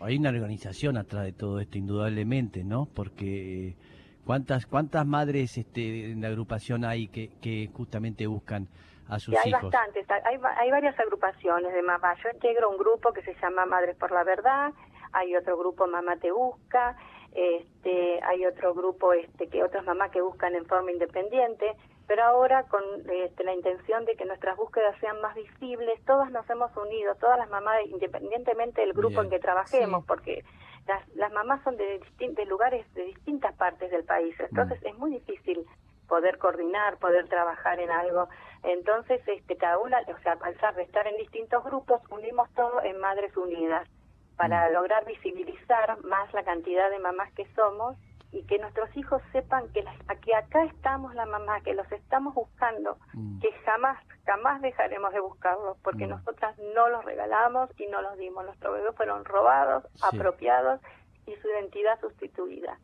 Hay 0.00 0.18
una 0.18 0.30
organización 0.30 0.96
atrás 0.96 1.24
de 1.24 1.32
todo 1.32 1.60
esto, 1.60 1.78
indudablemente, 1.78 2.64
¿no? 2.64 2.88
Porque 2.94 3.76
cuántas 4.24 4.66
cuántas 4.66 5.06
madres 5.06 5.56
este, 5.56 6.10
en 6.10 6.20
la 6.20 6.28
agrupación 6.28 6.84
hay 6.84 7.08
que, 7.08 7.30
que 7.40 7.70
justamente 7.72 8.26
buscan 8.26 8.68
a 9.08 9.18
sus 9.18 9.36
hay 9.36 9.52
bastantes, 9.52 10.06
hay, 10.10 10.38
hay 10.56 10.70
varias 10.70 10.98
agrupaciones 10.98 11.72
de 11.72 11.82
mamás. 11.82 12.18
Yo 12.22 12.30
integro 12.30 12.70
un 12.70 12.78
grupo 12.78 13.12
que 13.12 13.22
se 13.22 13.34
llama 13.34 13.66
Madres 13.66 13.96
por 13.96 14.10
la 14.12 14.24
Verdad, 14.24 14.72
hay 15.12 15.36
otro 15.36 15.56
grupo 15.56 15.86
Mamá 15.86 16.16
Te 16.16 16.32
Busca, 16.32 16.96
este, 17.34 18.20
hay 18.22 18.46
otro 18.46 18.74
grupo 18.74 19.12
este, 19.12 19.48
que 19.48 19.64
otras 19.64 19.84
mamás 19.84 20.10
que 20.10 20.20
buscan 20.20 20.54
en 20.54 20.66
forma 20.66 20.92
independiente, 20.92 21.74
pero 22.06 22.22
ahora 22.22 22.64
con 22.64 22.82
este, 23.10 23.44
la 23.44 23.54
intención 23.54 24.04
de 24.04 24.14
que 24.14 24.24
nuestras 24.24 24.56
búsquedas 24.56 24.96
sean 25.00 25.20
más 25.20 25.34
visibles, 25.34 26.00
todas 26.04 26.30
nos 26.30 26.48
hemos 26.48 26.74
unido, 26.76 27.14
todas 27.16 27.38
las 27.38 27.50
mamás, 27.50 27.78
independientemente 27.86 28.82
del 28.82 28.92
grupo 28.92 29.22
en 29.22 29.30
que 29.30 29.40
trabajemos, 29.40 30.04
porque 30.06 30.44
las, 30.86 31.08
las 31.16 31.32
mamás 31.32 31.62
son 31.64 31.76
de, 31.76 31.98
distintos 31.98 32.46
lugares, 32.46 32.86
de 32.94 33.04
distintas 33.04 33.54
partes 33.56 33.90
del 33.90 34.04
país, 34.04 34.34
entonces 34.38 34.80
mm. 34.82 34.86
es 34.86 34.98
muy 34.98 35.10
difícil 35.12 35.66
poder 36.08 36.38
coordinar, 36.38 36.98
poder 36.98 37.28
trabajar 37.28 37.80
en 37.80 37.90
algo. 37.90 38.28
Entonces, 38.62 39.20
este, 39.26 39.56
cada 39.56 39.78
una, 39.78 39.98
o 40.00 40.22
sea, 40.22 40.38
al 40.40 40.80
estar 40.80 41.06
en 41.06 41.16
distintos 41.16 41.62
grupos, 41.64 42.00
unimos 42.10 42.48
todo 42.54 42.82
en 42.82 42.98
Madres 42.98 43.36
Unidas 43.36 43.88
para 44.36 44.68
lograr 44.70 45.04
visibilizar 45.04 46.02
más 46.04 46.32
la 46.32 46.42
cantidad 46.42 46.90
de 46.90 46.98
mamás 46.98 47.32
que 47.34 47.46
somos 47.54 47.96
y 48.32 48.42
que 48.46 48.58
nuestros 48.58 48.94
hijos 48.96 49.22
sepan 49.30 49.72
que, 49.72 49.84
que 50.22 50.34
acá 50.34 50.64
estamos 50.64 51.14
la 51.14 51.24
mamá, 51.24 51.60
que 51.60 51.72
los 51.72 51.90
estamos 51.92 52.34
buscando, 52.34 52.98
mm. 53.12 53.38
que 53.38 53.52
jamás, 53.64 54.04
jamás 54.26 54.60
dejaremos 54.60 55.12
de 55.12 55.20
buscarlos, 55.20 55.78
porque 55.84 56.06
mm. 56.06 56.10
nosotras 56.10 56.58
no 56.74 56.88
los 56.88 57.04
regalamos 57.04 57.70
y 57.78 57.86
no 57.86 58.02
los 58.02 58.18
dimos. 58.18 58.44
Nuestros 58.44 58.74
bebés 58.74 58.96
fueron 58.96 59.24
robados, 59.24 59.84
apropiados 60.02 60.80
y 61.26 61.36
su 61.36 61.48
identidad 61.48 62.00
sustituida. 62.00 62.76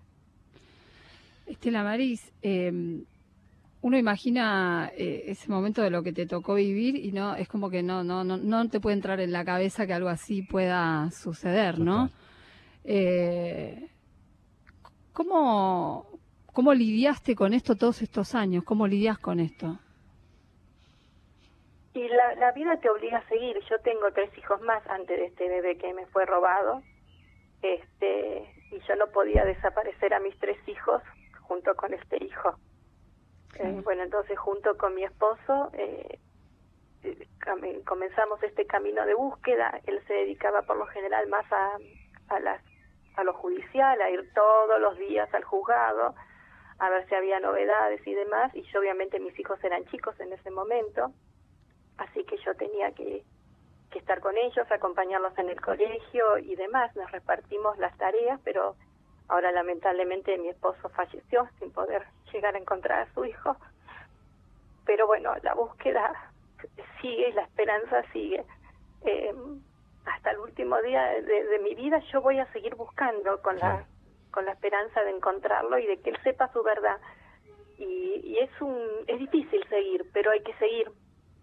Estela 1.50 1.82
Maris, 1.82 2.32
eh, 2.42 2.72
uno 3.82 3.98
imagina 3.98 4.90
eh, 4.96 5.24
ese 5.26 5.50
momento 5.50 5.82
de 5.82 5.90
lo 5.90 6.02
que 6.02 6.12
te 6.12 6.26
tocó 6.26 6.54
vivir 6.54 6.94
y 6.96 7.12
no 7.12 7.34
es 7.34 7.48
como 7.48 7.70
que 7.70 7.82
no 7.82 8.04
no 8.04 8.22
no 8.22 8.36
no 8.36 8.68
te 8.68 8.78
puede 8.78 8.94
entrar 8.94 9.20
en 9.20 9.32
la 9.32 9.44
cabeza 9.44 9.86
que 9.86 9.94
algo 9.94 10.08
así 10.08 10.42
pueda 10.42 11.10
suceder, 11.10 11.78
¿no? 11.80 12.10
Eh, 12.84 13.88
¿Cómo 15.12 16.06
cómo 16.52 16.72
lidiaste 16.72 17.34
con 17.34 17.52
esto 17.52 17.74
todos 17.74 18.02
estos 18.02 18.34
años? 18.34 18.62
¿Cómo 18.64 18.86
lidias 18.86 19.18
con 19.18 19.40
esto? 19.40 19.78
Y 21.94 22.06
la, 22.06 22.34
la 22.36 22.52
vida 22.52 22.78
te 22.80 22.88
obliga 22.88 23.18
a 23.18 23.28
seguir. 23.28 23.56
Yo 23.68 23.76
tengo 23.82 24.12
tres 24.14 24.30
hijos 24.38 24.60
más 24.62 24.86
antes 24.86 25.18
de 25.18 25.26
este 25.26 25.48
bebé 25.48 25.76
que 25.76 25.92
me 25.94 26.06
fue 26.06 26.24
robado. 26.26 26.82
Este, 27.62 28.54
y 28.70 28.78
yo 28.86 28.94
no 28.96 29.08
podía 29.08 29.44
desaparecer 29.44 30.14
a 30.14 30.20
mis 30.20 30.38
tres 30.38 30.56
hijos 30.68 31.02
junto 31.50 31.74
con 31.74 31.92
este 31.92 32.24
hijo. 32.24 32.54
Eh, 33.56 33.80
bueno, 33.82 34.04
entonces 34.04 34.38
junto 34.38 34.78
con 34.78 34.94
mi 34.94 35.02
esposo 35.02 35.70
eh, 35.72 36.20
eh, 37.02 37.26
comenzamos 37.84 38.40
este 38.44 38.66
camino 38.66 39.04
de 39.04 39.14
búsqueda. 39.14 39.80
Él 39.84 40.00
se 40.06 40.14
dedicaba 40.14 40.62
por 40.62 40.76
lo 40.76 40.86
general 40.86 41.26
más 41.26 41.44
a, 41.50 41.76
a, 42.28 42.38
las, 42.38 42.62
a 43.16 43.24
lo 43.24 43.34
judicial, 43.34 44.00
a 44.00 44.10
ir 44.10 44.32
todos 44.32 44.80
los 44.80 44.96
días 44.96 45.28
al 45.34 45.42
juzgado, 45.42 46.14
a 46.78 46.88
ver 46.88 47.08
si 47.08 47.16
había 47.16 47.40
novedades 47.40 48.00
y 48.06 48.14
demás. 48.14 48.54
Y 48.54 48.62
yo 48.70 48.78
obviamente 48.78 49.18
mis 49.18 49.36
hijos 49.36 49.58
eran 49.64 49.84
chicos 49.86 50.14
en 50.20 50.32
ese 50.32 50.52
momento, 50.52 51.12
así 51.98 52.22
que 52.26 52.36
yo 52.44 52.54
tenía 52.54 52.92
que, 52.92 53.24
que 53.90 53.98
estar 53.98 54.20
con 54.20 54.38
ellos, 54.38 54.70
acompañarlos 54.70 55.36
en 55.36 55.48
el 55.48 55.60
colegio 55.60 56.38
y 56.38 56.54
demás. 56.54 56.94
Nos 56.94 57.10
repartimos 57.10 57.76
las 57.78 57.98
tareas, 57.98 58.40
pero 58.44 58.76
Ahora 59.30 59.52
lamentablemente 59.52 60.36
mi 60.38 60.48
esposo 60.48 60.88
falleció 60.88 61.48
sin 61.60 61.70
poder 61.70 62.02
llegar 62.32 62.56
a 62.56 62.58
encontrar 62.58 63.02
a 63.02 63.14
su 63.14 63.24
hijo. 63.24 63.56
Pero 64.84 65.06
bueno, 65.06 65.32
la 65.44 65.54
búsqueda 65.54 66.32
sigue, 67.00 67.32
la 67.32 67.42
esperanza 67.42 68.02
sigue. 68.12 68.44
Eh, 69.04 69.32
hasta 70.04 70.32
el 70.32 70.38
último 70.40 70.82
día 70.82 71.04
de, 71.22 71.60
mi 71.62 71.76
vida 71.76 72.00
yo 72.12 72.20
voy 72.22 72.40
a 72.40 72.52
seguir 72.52 72.74
buscando 72.74 73.40
con 73.40 73.56
la 73.58 73.86
con 74.32 74.44
la 74.44 74.52
esperanza 74.52 75.02
de 75.04 75.10
encontrarlo 75.10 75.78
y 75.78 75.86
de 75.86 75.98
que 75.98 76.10
él 76.10 76.18
sepa 76.24 76.52
su 76.52 76.64
verdad. 76.64 76.98
Y, 77.78 78.20
y 78.24 78.38
es 78.38 78.50
un 78.60 79.04
es 79.06 79.18
difícil 79.20 79.64
seguir, 79.68 80.06
pero 80.12 80.32
hay 80.32 80.42
que 80.42 80.54
seguir 80.54 80.90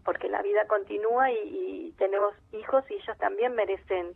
porque 0.03 0.27
la 0.27 0.41
vida 0.41 0.67
continúa 0.67 1.31
y, 1.31 1.37
y 1.37 1.91
tenemos 1.97 2.33
hijos 2.51 2.83
y 2.89 2.95
ellos 2.95 3.17
también 3.17 3.55
merecen 3.55 4.13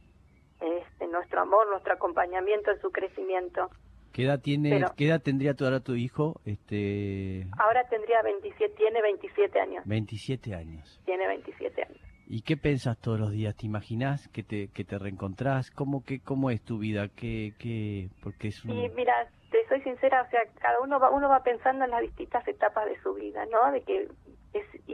este, 0.61 1.07
nuestro 1.07 1.41
amor, 1.41 1.67
nuestro 1.69 1.93
acompañamiento 1.93 2.71
en 2.71 2.79
su 2.79 2.91
crecimiento. 2.91 3.69
¿Qué 4.13 4.25
edad 4.25 4.41
tiene, 4.41 4.83
¿qué 4.97 5.07
edad 5.07 5.21
tendría 5.21 5.55
ahora 5.59 5.79
tu 5.79 5.95
hijo? 5.95 6.41
Este 6.45 7.47
Ahora 7.57 7.87
tendría 7.89 8.21
27, 8.21 8.75
tiene 8.75 9.01
27 9.01 9.59
años. 9.59 9.83
27 9.85 10.53
años. 10.53 11.01
Tiene 11.05 11.27
27 11.27 11.83
años. 11.83 12.01
¿Y 12.27 12.41
qué 12.43 12.57
pensás 12.57 12.97
todos 12.99 13.19
los 13.19 13.31
días? 13.31 13.55
¿Te 13.55 13.65
imaginas 13.65 14.27
que 14.29 14.43
te 14.43 14.69
que 14.69 14.83
te 14.83 14.97
reencontrás? 14.97 15.71
¿Cómo 15.71 16.03
que 16.03 16.19
cómo 16.21 16.49
es 16.49 16.61
tu 16.61 16.77
vida? 16.77 17.07
¿Qué 17.09 17.53
qué 17.57 18.09
porque 18.21 18.49
es 18.49 18.63
un... 18.65 18.75
mira, 18.95 19.29
te 19.49 19.67
soy 19.67 19.81
sincera, 19.81 20.21
o 20.21 20.29
sea, 20.29 20.41
cada 20.61 20.79
uno 20.81 20.99
va 20.99 21.09
uno 21.11 21.29
va 21.29 21.43
pensando 21.43 21.85
en 21.85 21.91
las 21.91 22.01
distintas 22.01 22.47
etapas 22.47 22.85
de 22.85 22.99
su 23.01 23.13
vida, 23.13 23.45
¿no? 23.45 23.71
De 23.71 23.81
que 23.81 24.07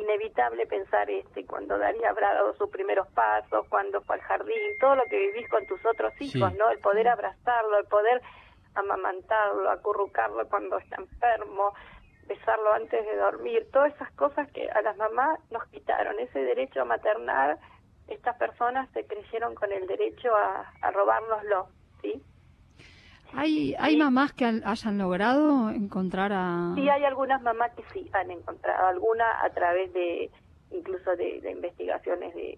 inevitable 0.08 0.66
pensar 0.68 1.10
este 1.10 1.46
cuando 1.46 1.78
Daría 1.78 2.10
habrá 2.10 2.34
dado 2.34 2.54
sus 2.56 2.70
primeros 2.70 3.08
pasos, 3.10 3.68
cuando 3.70 4.02
fue 4.02 4.16
al 4.16 4.22
jardín, 4.22 4.56
todo 4.80 4.96
lo 4.96 5.04
que 5.04 5.18
vivís 5.18 5.50
con 5.50 5.66
tus 5.68 5.86
otros 5.86 6.14
hijos, 6.22 6.54
¿no? 6.56 6.70
El 6.70 6.80
poder 6.80 7.08
abrazarlo, 7.10 7.80
el 7.80 7.86
poder 7.86 8.22
amamantarlo, 8.76 9.70
acurrucarlo 9.70 10.48
cuando 10.48 10.78
está 10.78 10.98
enfermo, 10.98 11.74
besarlo 12.26 12.74
antes 12.74 13.06
de 13.06 13.16
dormir, 13.18 13.68
todas 13.72 13.94
esas 13.94 14.12
cosas 14.14 14.50
que 14.52 14.70
a 14.70 14.82
las 14.82 14.96
mamás 14.98 15.40
nos 15.52 15.66
quitaron, 15.68 16.20
ese 16.20 16.40
derecho 16.40 16.82
a 16.82 16.86
maternar, 16.86 17.58
estas 18.08 18.38
personas 18.38 18.90
se 18.92 19.06
creyeron 19.06 19.56
con 19.56 19.72
el 19.72 19.86
derecho 19.88 20.34
a, 20.36 20.72
a 20.82 20.92
robárnoslo, 20.92 21.68
¿sí? 22.02 22.22
¿Hay, 23.34 23.76
¿Hay 23.78 23.98
mamás 23.98 24.34
que 24.34 24.46
hayan 24.46 24.98
logrado 24.98 25.70
encontrar 25.70 26.32
a...? 26.34 26.74
Sí, 26.76 26.90
hay 26.90 27.04
algunas 27.04 27.42
mamás 27.42 27.72
que 27.76 27.84
sí 27.94 28.10
han 28.14 28.32
encontrado, 28.32 28.88
algunas 28.88 29.28
a 29.44 29.50
través 29.50 29.94
de 29.94 30.32
incluso 30.72 31.16
de, 31.16 31.52
investigaciones 31.52 32.34
de, 32.36 32.58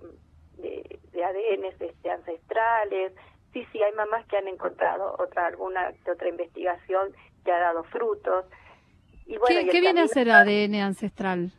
de, 0.57 0.99
de 1.11 1.23
ADN 1.23 1.65
este, 1.65 2.09
ancestrales. 2.09 3.13
Sí, 3.53 3.65
sí, 3.71 3.81
hay 3.81 3.93
mamás 3.93 4.25
que 4.27 4.37
han 4.37 4.47
encontrado 4.47 5.15
otra 5.19 5.47
alguna 5.47 5.91
otra 6.11 6.29
investigación 6.29 7.13
que 7.43 7.51
ha 7.51 7.59
dado 7.59 7.83
frutos. 7.85 8.45
Y 9.25 9.37
bueno, 9.37 9.69
¿Qué, 9.71 9.79
viene 9.79 10.01
a 10.01 10.07
ser 10.07 10.31
ADN 10.31 10.75
ancestral? 10.75 11.51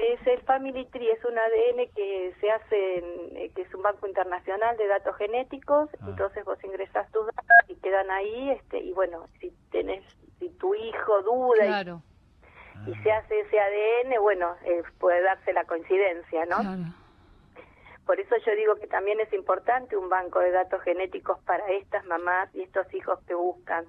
Es 0.00 0.26
el 0.26 0.40
Family 0.42 0.86
Tree, 0.86 1.10
es 1.10 1.24
un 1.24 1.36
ADN 1.36 1.92
que 1.94 2.34
se 2.40 2.50
hace, 2.50 2.98
en, 2.98 3.36
eh, 3.36 3.50
que 3.54 3.62
es 3.62 3.74
un 3.74 3.82
banco 3.82 4.06
internacional 4.06 4.76
de 4.76 4.88
datos 4.88 5.14
genéticos, 5.16 5.90
ah. 6.00 6.06
entonces 6.08 6.44
vos 6.44 6.62
ingresas 6.64 7.10
tus 7.12 7.26
datos 7.26 7.44
y 7.68 7.76
quedan 7.76 8.10
ahí, 8.10 8.50
este, 8.50 8.78
y 8.78 8.92
bueno, 8.92 9.26
si 9.40 9.50
tenés, 9.70 10.02
si 10.38 10.48
tu 10.50 10.74
hijo 10.74 11.22
duda 11.22 11.82
y, 12.86 12.94
se 13.02 13.12
hace 13.12 13.40
ese 13.40 13.60
ADN, 13.60 14.20
bueno, 14.22 14.56
eh, 14.64 14.82
puede 14.98 15.20
darse 15.22 15.52
la 15.52 15.64
coincidencia, 15.64 16.46
¿no? 16.46 16.92
Por 18.06 18.18
eso 18.18 18.34
yo 18.44 18.56
digo 18.56 18.74
que 18.76 18.86
también 18.86 19.20
es 19.20 19.32
importante 19.32 19.96
un 19.96 20.08
banco 20.08 20.40
de 20.40 20.50
datos 20.50 20.82
genéticos 20.82 21.38
para 21.44 21.64
estas 21.72 22.04
mamás 22.06 22.52
y 22.54 22.62
estos 22.62 22.92
hijos 22.94 23.20
que 23.26 23.34
buscan, 23.34 23.84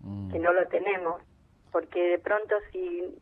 mm. 0.00 0.32
que 0.32 0.38
no 0.38 0.52
lo 0.52 0.66
tenemos, 0.66 1.22
porque 1.70 2.00
de 2.10 2.18
pronto 2.18 2.56
si 2.72 3.16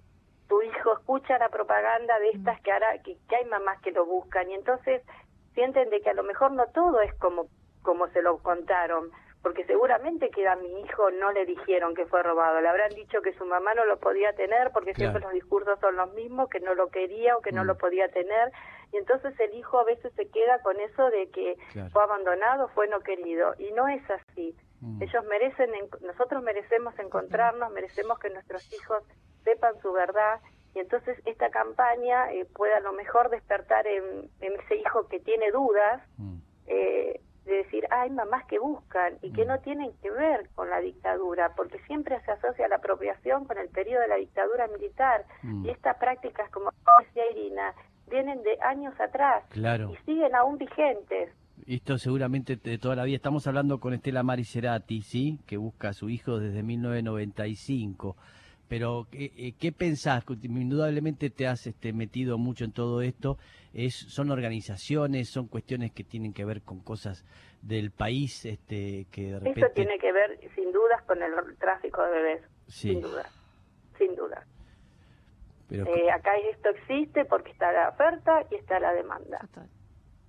tu 0.48 0.62
hijo 0.62 0.92
escucha 0.94 1.38
la 1.38 1.48
propaganda 1.48 2.18
de 2.18 2.30
estas 2.30 2.60
que 2.60 2.72
hará 2.72 3.02
que, 3.02 3.16
hay 3.34 3.44
mamás 3.46 3.80
que 3.82 3.92
lo 3.92 4.06
buscan 4.06 4.50
y 4.50 4.54
entonces 4.54 5.02
sienten 5.54 5.90
de 5.90 6.00
que 6.00 6.10
a 6.10 6.14
lo 6.14 6.22
mejor 6.22 6.52
no 6.52 6.66
todo 6.66 7.00
es 7.00 7.14
como 7.14 7.46
como 7.82 8.08
se 8.08 8.22
lo 8.22 8.38
contaron 8.38 9.10
porque 9.46 9.64
seguramente 9.64 10.30
que 10.30 10.48
a 10.48 10.56
mi 10.56 10.80
hijo 10.80 11.08
no 11.12 11.30
le 11.30 11.46
dijeron 11.46 11.94
que 11.94 12.04
fue 12.06 12.20
robado, 12.24 12.60
le 12.60 12.68
habrán 12.68 12.90
dicho 12.90 13.22
que 13.22 13.32
su 13.34 13.44
mamá 13.44 13.74
no 13.74 13.84
lo 13.84 13.96
podía 14.00 14.32
tener 14.32 14.72
porque 14.72 14.92
siempre 14.92 15.20
los 15.20 15.32
discursos 15.32 15.78
son 15.78 15.94
los 15.94 16.12
mismos, 16.14 16.48
que 16.48 16.58
no 16.58 16.74
lo 16.74 16.88
quería 16.88 17.36
o 17.36 17.40
que 17.40 17.52
no 17.52 17.62
mm. 17.62 17.66
lo 17.68 17.78
podía 17.78 18.08
tener, 18.08 18.50
y 18.92 18.96
entonces 18.96 19.38
el 19.38 19.54
hijo 19.54 19.78
a 19.78 19.84
veces 19.84 20.12
se 20.14 20.28
queda 20.30 20.60
con 20.62 20.80
eso 20.80 21.10
de 21.10 21.30
que 21.30 21.56
fue 21.92 22.02
abandonado, 22.02 22.66
fue 22.74 22.88
no 22.88 22.98
querido, 23.00 23.54
y 23.58 23.70
no 23.70 23.86
es 23.86 24.02
así. 24.10 24.56
Mm. 24.80 25.02
Ellos 25.02 25.24
merecen, 25.26 25.70
nosotros 26.00 26.42
merecemos 26.42 26.98
encontrarnos, 26.98 27.70
merecemos 27.70 28.18
que 28.18 28.30
nuestros 28.30 28.72
hijos 28.72 29.04
sepan 29.46 29.80
su 29.80 29.92
verdad 29.92 30.40
y 30.74 30.80
entonces 30.80 31.16
esta 31.24 31.48
campaña 31.48 32.30
eh, 32.32 32.44
puede 32.54 32.74
a 32.74 32.80
lo 32.80 32.92
mejor 32.92 33.30
despertar 33.30 33.86
en, 33.86 34.28
ese 34.40 34.76
hijo 34.76 35.08
que 35.08 35.20
tiene 35.20 35.50
dudas 35.50 36.02
mm. 36.18 36.36
eh, 36.66 37.20
de 37.46 37.54
decir, 37.54 37.86
hay 37.90 38.10
mamás 38.10 38.44
que 38.46 38.58
buscan 38.58 39.14
y 39.22 39.32
que 39.32 39.44
mm. 39.44 39.48
no 39.48 39.58
tienen 39.60 39.92
que 40.02 40.10
ver 40.10 40.50
con 40.54 40.68
la 40.68 40.80
dictadura, 40.80 41.54
porque 41.56 41.78
siempre 41.86 42.20
se 42.24 42.32
asocia 42.32 42.68
la 42.68 42.76
apropiación 42.76 43.46
con 43.46 43.56
el 43.56 43.68
periodo 43.68 44.02
de 44.02 44.08
la 44.08 44.16
dictadura 44.16 44.66
militar 44.66 45.24
mm. 45.42 45.64
y 45.64 45.70
estas 45.70 45.96
prácticas, 45.96 46.50
como 46.50 46.70
decía 47.00 47.22
Irina, 47.30 47.72
vienen 48.10 48.42
de 48.42 48.58
años 48.60 48.92
atrás 49.00 49.44
y 49.54 49.96
siguen 50.04 50.34
aún 50.34 50.58
vigentes. 50.58 51.30
Esto 51.66 51.96
seguramente 51.96 52.56
de 52.56 52.78
toda 52.78 52.96
la 52.96 53.04
vida. 53.04 53.16
Estamos 53.16 53.46
hablando 53.46 53.80
con 53.80 53.94
Estela 53.94 54.22
Maricerati, 54.22 55.00
¿sí? 55.00 55.40
Que 55.46 55.56
busca 55.56 55.88
a 55.88 55.92
su 55.94 56.10
hijo 56.10 56.38
desde 56.38 56.62
1995. 56.62 58.14
Pero, 58.68 59.06
¿qué, 59.10 59.32
eh, 59.36 59.52
qué 59.58 59.72
pensás? 59.72 60.24
Indudablemente 60.42 61.30
te 61.30 61.46
has 61.46 61.66
este, 61.66 61.92
metido 61.92 62.38
mucho 62.38 62.64
en 62.64 62.72
todo 62.72 63.00
esto. 63.00 63.38
Es, 63.72 63.94
son 63.94 64.30
organizaciones, 64.30 65.30
son 65.30 65.46
cuestiones 65.46 65.92
que 65.92 66.02
tienen 66.02 66.32
que 66.32 66.44
ver 66.44 66.62
con 66.62 66.80
cosas 66.80 67.24
del 67.62 67.90
país 67.90 68.44
este, 68.44 69.06
que 69.12 69.32
de 69.32 69.38
repente... 69.38 69.60
Eso 69.60 69.70
tiene 69.74 69.98
que 69.98 70.12
ver, 70.12 70.38
sin 70.54 70.72
dudas, 70.72 71.02
con 71.02 71.22
el 71.22 71.32
tráfico 71.58 72.02
de 72.04 72.10
bebés. 72.10 72.42
Sin 72.68 73.00
duda. 73.00 73.28
Sin 73.98 74.14
duda. 74.14 74.44
Pero... 75.68 75.86
Eh, 75.86 76.10
acá 76.10 76.30
esto 76.50 76.70
existe 76.70 77.24
porque 77.24 77.50
está 77.52 77.72
la 77.72 77.90
oferta 77.90 78.46
y 78.50 78.56
está 78.56 78.80
la 78.80 78.92
demanda. 78.92 79.46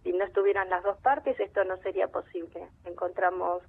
Si 0.03 0.11
no 0.13 0.23
estuvieran 0.25 0.69
las 0.69 0.83
dos 0.83 0.97
partes, 1.01 1.39
esto 1.39 1.63
no 1.63 1.77
sería 1.77 2.07
posible. 2.07 2.67
Encontramos 2.85 3.63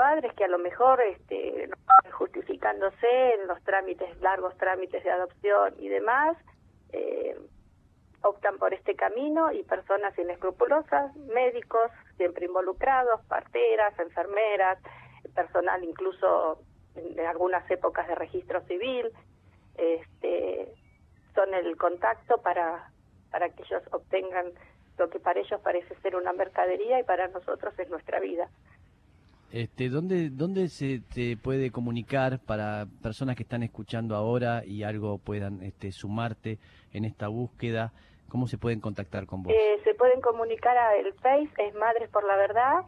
padres 0.00 0.32
que 0.32 0.44
a 0.44 0.48
lo 0.48 0.58
mejor 0.58 0.98
este, 1.02 1.68
justificándose 2.12 3.34
en 3.34 3.46
los 3.46 3.62
trámites, 3.64 4.18
largos 4.22 4.56
trámites 4.56 5.04
de 5.04 5.10
adopción 5.10 5.74
y 5.78 5.90
demás, 5.90 6.38
eh, 6.94 7.38
optan 8.22 8.56
por 8.56 8.72
este 8.72 8.94
camino 8.96 9.52
y 9.52 9.62
personas 9.62 10.18
inescrupulosas, 10.18 11.14
médicos 11.16 11.90
siempre 12.16 12.46
involucrados, 12.46 13.20
parteras, 13.26 13.92
enfermeras, 13.98 14.78
personal 15.34 15.84
incluso 15.84 16.62
en, 16.94 17.20
algunas 17.26 17.70
épocas 17.70 18.08
de 18.08 18.14
registro 18.14 18.62
civil, 18.62 19.06
este, 19.76 20.72
son 21.34 21.52
el 21.52 21.76
contacto 21.76 22.40
para, 22.40 22.90
para 23.30 23.50
que 23.50 23.64
ellos 23.64 23.82
obtengan 23.92 24.46
lo 24.96 25.10
que 25.10 25.20
para 25.20 25.40
ellos 25.40 25.60
parece 25.60 25.94
ser 25.96 26.16
una 26.16 26.32
mercadería 26.32 26.98
y 26.98 27.02
para 27.02 27.28
nosotros 27.28 27.78
es 27.78 27.90
nuestra 27.90 28.18
vida. 28.18 28.48
Este, 29.52 29.88
¿dónde, 29.88 30.30
¿Dónde 30.30 30.68
se 30.68 31.00
te 31.12 31.36
puede 31.36 31.72
comunicar 31.72 32.38
para 32.38 32.86
personas 33.02 33.34
que 33.36 33.42
están 33.42 33.64
escuchando 33.64 34.14
ahora 34.14 34.64
y 34.64 34.84
algo 34.84 35.18
puedan 35.18 35.60
este, 35.62 35.90
sumarte 35.90 36.58
en 36.92 37.04
esta 37.04 37.26
búsqueda? 37.28 37.92
¿Cómo 38.28 38.46
se 38.46 38.58
pueden 38.58 38.80
contactar 38.80 39.26
con 39.26 39.42
vos? 39.42 39.52
Eh, 39.52 39.80
se 39.82 39.92
pueden 39.94 40.20
comunicar 40.20 40.78
a 40.78 40.94
el 40.96 41.12
Face, 41.14 41.50
es 41.58 41.74
Madres 41.74 42.08
por 42.10 42.24
la 42.24 42.36
Verdad, 42.36 42.82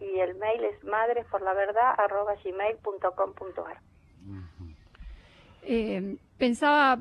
y 0.00 0.18
el 0.18 0.34
mail 0.34 0.64
es 0.64 0.82
madresporlaverdad.gmail.com.ar. 0.82 3.78
Eh, 5.62 6.16
pensaba, 6.38 6.98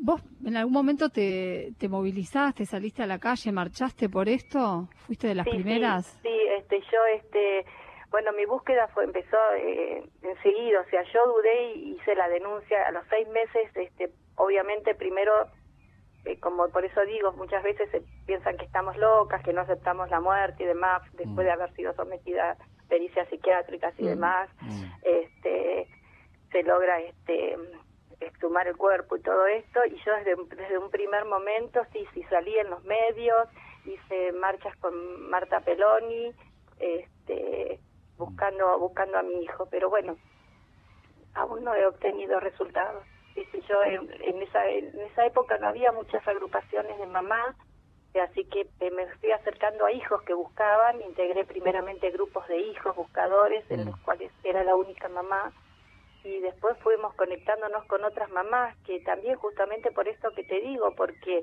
vos 0.00 0.22
en 0.44 0.56
algún 0.56 0.72
momento 0.72 1.08
te, 1.10 1.72
te 1.78 1.88
movilizaste, 1.88 2.66
saliste 2.66 3.02
a 3.02 3.06
la 3.06 3.18
calle, 3.18 3.52
marchaste 3.52 4.08
por 4.08 4.28
esto, 4.28 4.88
fuiste 5.06 5.28
de 5.28 5.34
las 5.34 5.44
Sí, 5.44 5.50
primeras. 5.50 6.06
Sí, 6.06 6.18
sí, 6.22 6.28
este, 6.58 6.80
yo, 6.80 6.98
este, 7.16 7.64
bueno, 8.12 8.30
mi 8.32 8.44
búsqueda 8.44 8.86
fue 8.88 9.04
empezó 9.04 9.36
eh, 9.56 10.04
enseguida, 10.22 10.80
o 10.82 10.84
sea, 10.90 11.02
yo 11.12 11.26
dudé 11.26 11.72
y 11.72 11.92
hice 11.96 12.14
la 12.14 12.28
denuncia 12.28 12.86
a 12.86 12.92
los 12.92 13.04
seis 13.08 13.26
meses, 13.28 13.70
este, 13.74 14.10
obviamente 14.36 14.94
primero, 14.94 15.32
eh, 16.24 16.38
como 16.38 16.68
por 16.68 16.84
eso 16.84 17.00
digo, 17.06 17.32
muchas 17.32 17.62
veces 17.64 17.90
se 17.90 18.02
piensan 18.26 18.56
que 18.58 18.66
estamos 18.66 18.96
locas, 18.96 19.42
que 19.42 19.52
no 19.52 19.62
aceptamos 19.62 20.08
la 20.10 20.20
muerte 20.20 20.62
y 20.62 20.66
demás, 20.66 21.02
después 21.14 21.44
Mm. 21.44 21.48
de 21.48 21.50
haber 21.50 21.72
sido 21.74 21.92
sometida 21.94 22.52
a 22.52 22.56
pericias 22.88 23.28
psiquiátricas 23.28 23.94
y 23.98 24.02
Mm. 24.04 24.06
demás, 24.06 24.50
Mm. 24.60 24.84
este, 25.02 25.88
se 26.52 26.62
logra, 26.62 27.00
este, 27.00 27.56
exhumar 28.20 28.68
el 28.68 28.76
cuerpo 28.76 29.16
y 29.16 29.22
todo 29.22 29.46
esto, 29.46 29.80
y 29.86 29.96
yo 30.04 30.14
desde, 30.16 30.34
un- 30.36 30.48
desde 30.48 30.78
un 30.78 30.90
primer 30.90 31.24
momento, 31.24 31.80
sí, 31.92 32.06
sí 32.14 32.22
salí 32.30 32.56
en 32.58 32.70
los 32.70 32.84
medios, 32.84 33.48
hice 33.84 34.30
marchas 34.32 34.76
con 34.76 34.94
Marta 35.28 35.58
Peloni, 35.60 36.32
este, 36.78 37.80
buscando, 38.26 38.78
buscando 38.78 39.18
a 39.18 39.22
mi 39.22 39.42
hijo, 39.42 39.66
pero 39.70 39.90
bueno, 39.90 40.16
aún 41.34 41.64
no 41.64 41.74
he 41.74 41.86
obtenido 41.86 42.40
resultados. 42.40 43.04
Viste, 43.34 43.60
yo 43.62 43.82
en, 43.84 44.10
en 44.22 44.42
esa, 44.42 44.68
en 44.68 45.00
esa 45.00 45.24
época 45.26 45.56
no 45.58 45.68
había 45.68 45.90
muchas 45.92 46.26
agrupaciones 46.28 46.98
de 46.98 47.06
mamás, 47.06 47.56
eh, 48.14 48.20
así 48.20 48.44
que 48.44 48.68
eh, 48.80 48.90
me 48.90 49.06
fui 49.16 49.32
acercando 49.32 49.86
a 49.86 49.92
hijos 49.92 50.22
que 50.22 50.34
buscaban, 50.34 51.00
integré 51.00 51.44
primeramente 51.46 52.10
grupos 52.10 52.46
de 52.48 52.58
hijos 52.58 52.94
buscadores, 52.94 53.64
en 53.70 53.84
Mm. 53.84 53.86
los 53.88 53.98
cuales 54.00 54.30
era 54.44 54.62
la 54.64 54.74
única 54.76 55.08
mamá, 55.08 55.52
y 56.24 56.38
después 56.40 56.76
fuimos 56.80 57.14
conectándonos 57.14 57.84
con 57.86 58.04
otras 58.04 58.30
mamás 58.30 58.76
que 58.84 59.00
también 59.00 59.36
justamente 59.36 59.90
por 59.90 60.06
esto 60.08 60.30
que 60.36 60.44
te 60.44 60.60
digo, 60.60 60.94
porque 60.94 61.42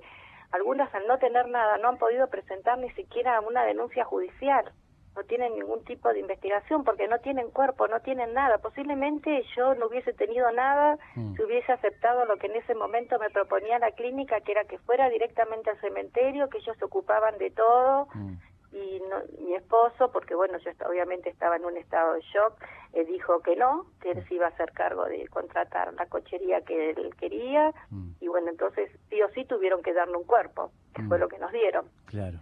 algunas 0.51 0.93
al 0.93 1.05
no 1.07 1.17
tener 1.17 1.47
nada 1.49 1.77
no 1.79 1.89
han 1.89 1.97
podido 1.97 2.27
presentar 2.27 2.77
ni 2.77 2.89
siquiera 2.91 3.41
una 3.41 3.63
denuncia 3.65 4.05
judicial, 4.05 4.71
no 5.15 5.23
tienen 5.23 5.53
ningún 5.55 5.83
tipo 5.83 6.11
de 6.13 6.19
investigación 6.19 6.83
porque 6.83 7.07
no 7.07 7.19
tienen 7.19 7.49
cuerpo, 7.51 7.87
no 7.87 7.99
tienen 7.99 8.33
nada. 8.33 8.57
Posiblemente 8.59 9.43
yo 9.55 9.75
no 9.75 9.87
hubiese 9.87 10.13
tenido 10.13 10.49
nada 10.51 10.97
Mm. 11.15 11.35
si 11.35 11.43
hubiese 11.43 11.71
aceptado 11.71 12.25
lo 12.25 12.37
que 12.37 12.47
en 12.47 12.55
ese 12.55 12.75
momento 12.75 13.17
me 13.19 13.29
proponía 13.29 13.79
la 13.79 13.91
clínica, 13.91 14.39
que 14.41 14.51
era 14.53 14.63
que 14.65 14.77
fuera 14.79 15.09
directamente 15.09 15.69
al 15.69 15.79
cementerio, 15.81 16.49
que 16.49 16.59
ellos 16.59 16.77
se 16.77 16.85
ocupaban 16.85 17.37
de 17.37 17.49
todo 17.51 18.07
Mm. 18.13 18.33
y 18.71 19.01
no- 19.09 19.43
mi 19.45 19.55
esposo, 19.55 20.11
porque 20.11 20.35
bueno, 20.35 20.57
yo 20.59 20.71
obviamente 20.87 21.29
estaba 21.29 21.55
en 21.55 21.65
un 21.65 21.75
estado 21.77 22.13
de 22.13 22.21
shock, 22.21 22.53
eh, 22.93 23.03
dijo 23.05 23.41
que 23.41 23.55
no, 23.55 23.87
que 24.01 24.11
él 24.11 24.23
se 24.27 24.35
iba 24.35 24.45
a 24.45 24.49
hacer 24.49 24.71
cargo 24.73 25.05
de 25.05 25.27
contratar 25.27 25.93
la 25.95 26.05
cochería 26.05 26.61
que 26.61 26.91
él 26.91 27.15
quería 27.19 27.71
Mm. 27.89 28.11
y 28.21 28.27
bueno, 28.27 28.49
entonces 28.49 28.89
sí 29.09 29.21
o 29.21 29.29
sí 29.29 29.43
tuvieron 29.45 29.81
que 29.81 29.93
darle 29.93 30.15
un 30.17 30.23
cuerpo, 30.25 30.71
que 30.93 31.01
fue 31.03 31.17
lo 31.19 31.27
que 31.27 31.39
nos 31.39 31.51
dieron. 31.51 31.87
Claro. 32.05 32.39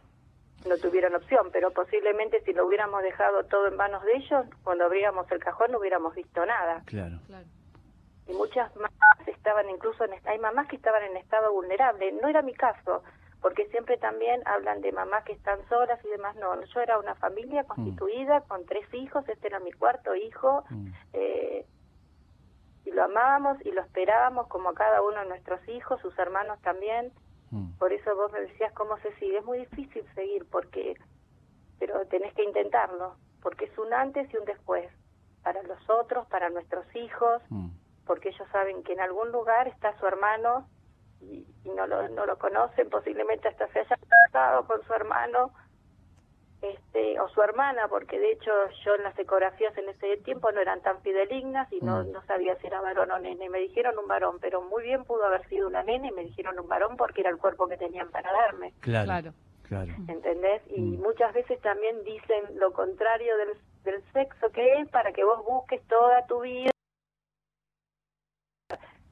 No 0.65 0.77
tuvieron 0.77 1.15
opción, 1.15 1.49
pero 1.53 1.71
posiblemente 1.71 2.41
si 2.41 2.51
lo 2.53 2.65
hubiéramos 2.65 3.01
dejado 3.03 3.43
todo 3.45 3.67
en 3.67 3.75
manos 3.77 4.03
de 4.03 4.15
ellos, 4.17 4.45
cuando 4.63 4.85
abríamos 4.85 5.29
el 5.31 5.39
cajón 5.39 5.71
no 5.71 5.79
hubiéramos 5.79 6.15
visto 6.15 6.45
nada. 6.45 6.81
Claro. 6.85 7.19
Claro. 7.27 7.45
Y 8.27 8.33
muchas 8.33 8.75
mamás 8.75 9.27
estaban 9.27 9.69
incluso 9.69 10.03
en, 10.03 10.13
hay 10.27 10.39
mamás 10.39 10.67
que 10.67 10.75
estaban 10.75 11.03
en 11.03 11.15
estado 11.17 11.53
vulnerable. 11.53 12.11
No 12.13 12.27
era 12.27 12.41
mi 12.41 12.53
caso, 12.53 13.03
porque 13.41 13.67
siempre 13.67 13.97
también 13.97 14.41
hablan 14.45 14.81
de 14.81 14.91
mamás 14.91 15.23
que 15.23 15.33
están 15.33 15.59
solas 15.69 16.03
y 16.03 16.09
demás. 16.09 16.35
No, 16.35 16.61
yo 16.61 16.81
era 16.81 16.97
una 16.99 17.15
familia 17.15 17.63
constituida 17.63 18.41
con 18.41 18.65
tres 18.65 18.91
hijos, 18.93 19.27
este 19.29 19.48
era 19.48 19.59
mi 19.59 19.72
cuarto 19.72 20.15
hijo, 20.15 20.65
Mm. 20.70 20.87
eh, 21.13 21.65
y 22.83 22.91
lo 22.91 23.03
amábamos 23.03 23.57
y 23.65 23.72
lo 23.72 23.81
esperábamos 23.81 24.48
como 24.48 24.70
a 24.70 24.74
cada 24.74 25.01
uno 25.01 25.20
de 25.20 25.27
nuestros 25.27 25.65
hijos, 25.70 26.01
sus 26.01 26.17
hermanos 26.20 26.59
también. 26.61 27.11
Mm. 27.51 27.72
Por 27.77 27.94
eso 27.94 28.16
vos 28.16 28.31
me 28.31 28.42
decías 28.42 28.74
cómo 28.74 28.98
se 29.00 29.14
sigue. 29.16 29.38
Es 29.40 29.46
muy 29.46 29.60
difícil 29.60 30.03
seguir 30.16 30.46
porque, 30.51 30.96
pero 31.79 32.05
tenés 32.07 32.33
que 32.33 32.44
intentarlo, 32.44 33.16
porque 33.42 33.66
es 33.66 33.77
un 33.77 33.94
antes 33.94 34.31
y 34.33 34.38
un 34.38 34.46
después 34.46 34.90
para 35.44 35.62
los 35.64 35.79
otros, 35.90 36.27
para 36.27 36.50
nuestros 36.50 36.86
hijos, 36.96 37.42
Mm. 37.50 37.70
porque 38.05 38.29
ellos 38.29 38.48
saben 38.51 38.83
que 38.83 38.94
en 38.94 39.00
algún 39.01 39.31
lugar 39.31 39.68
está 39.68 39.98
su 40.00 40.05
hermano 40.05 40.68
y, 41.22 41.46
y 41.64 41.70
no 41.70 41.88
lo 41.88 42.07
no 42.10 42.25
lo 42.25 42.38
conocen, 42.38 42.90
posiblemente 42.90 43.48
hasta 43.48 43.68
se 43.70 43.79
haya 43.79 43.96
casado 44.10 44.66
con 44.68 44.83
su 44.83 44.94
hermano 44.94 45.51
este 46.61 47.20
o 47.20 47.29
su 47.29 47.41
hermana, 47.41 47.87
porque 47.87 48.17
de 48.20 48.31
hecho 48.31 48.51
yo 48.83 48.96
en 48.96 49.03
las 49.03 49.17
ecografías 49.20 49.77
en 49.77 49.89
ese 49.89 50.17
tiempo 50.17 50.51
no 50.51 50.59
eran 50.59 50.81
tan 50.81 51.00
fidelignas 51.01 51.72
y 51.72 51.79
no, 51.81 52.03
Mm. 52.03 52.11
no 52.11 52.22
sabía 52.25 52.55
si 52.57 52.67
era 52.67 52.81
varón 52.81 53.11
o 53.11 53.20
nene. 53.20 53.50
Me 53.50 53.59
dijeron 53.59 53.98
un 54.00 54.07
varón, 54.07 54.37
pero 54.39 54.61
muy 54.61 54.83
bien 54.83 55.03
pudo 55.05 55.25
haber 55.25 55.48
sido 55.50 55.67
una 55.67 55.83
nene 55.83 56.07
y 56.07 56.11
me 56.11 56.24
dijeron 56.24 56.57
un 56.59 56.67
varón 56.67 56.98
porque 56.98 57.22
era 57.22 57.29
el 57.29 57.37
cuerpo 57.37 57.67
que 57.67 57.77
tenían 57.77 58.09
para 58.09 58.31
darme. 58.31 58.74
Claro. 58.79 59.05
Claro. 59.07 59.33
Claro. 59.67 59.93
¿entendés? 60.07 60.61
Y 60.70 60.79
Mm. 60.81 61.01
muchas 61.01 61.33
veces 61.33 61.59
también 61.61 62.01
dicen 62.05 62.57
lo 62.57 62.72
contrario 62.72 63.35
del, 63.37 63.50
del 63.83 64.01
sexo 64.13 64.50
que 64.51 64.79
es 64.79 64.89
para 64.89 65.11
que 65.11 65.24
vos 65.25 65.43
busques 65.46 65.81
toda 65.87 66.25
tu 66.25 66.39
vida. 66.41 66.72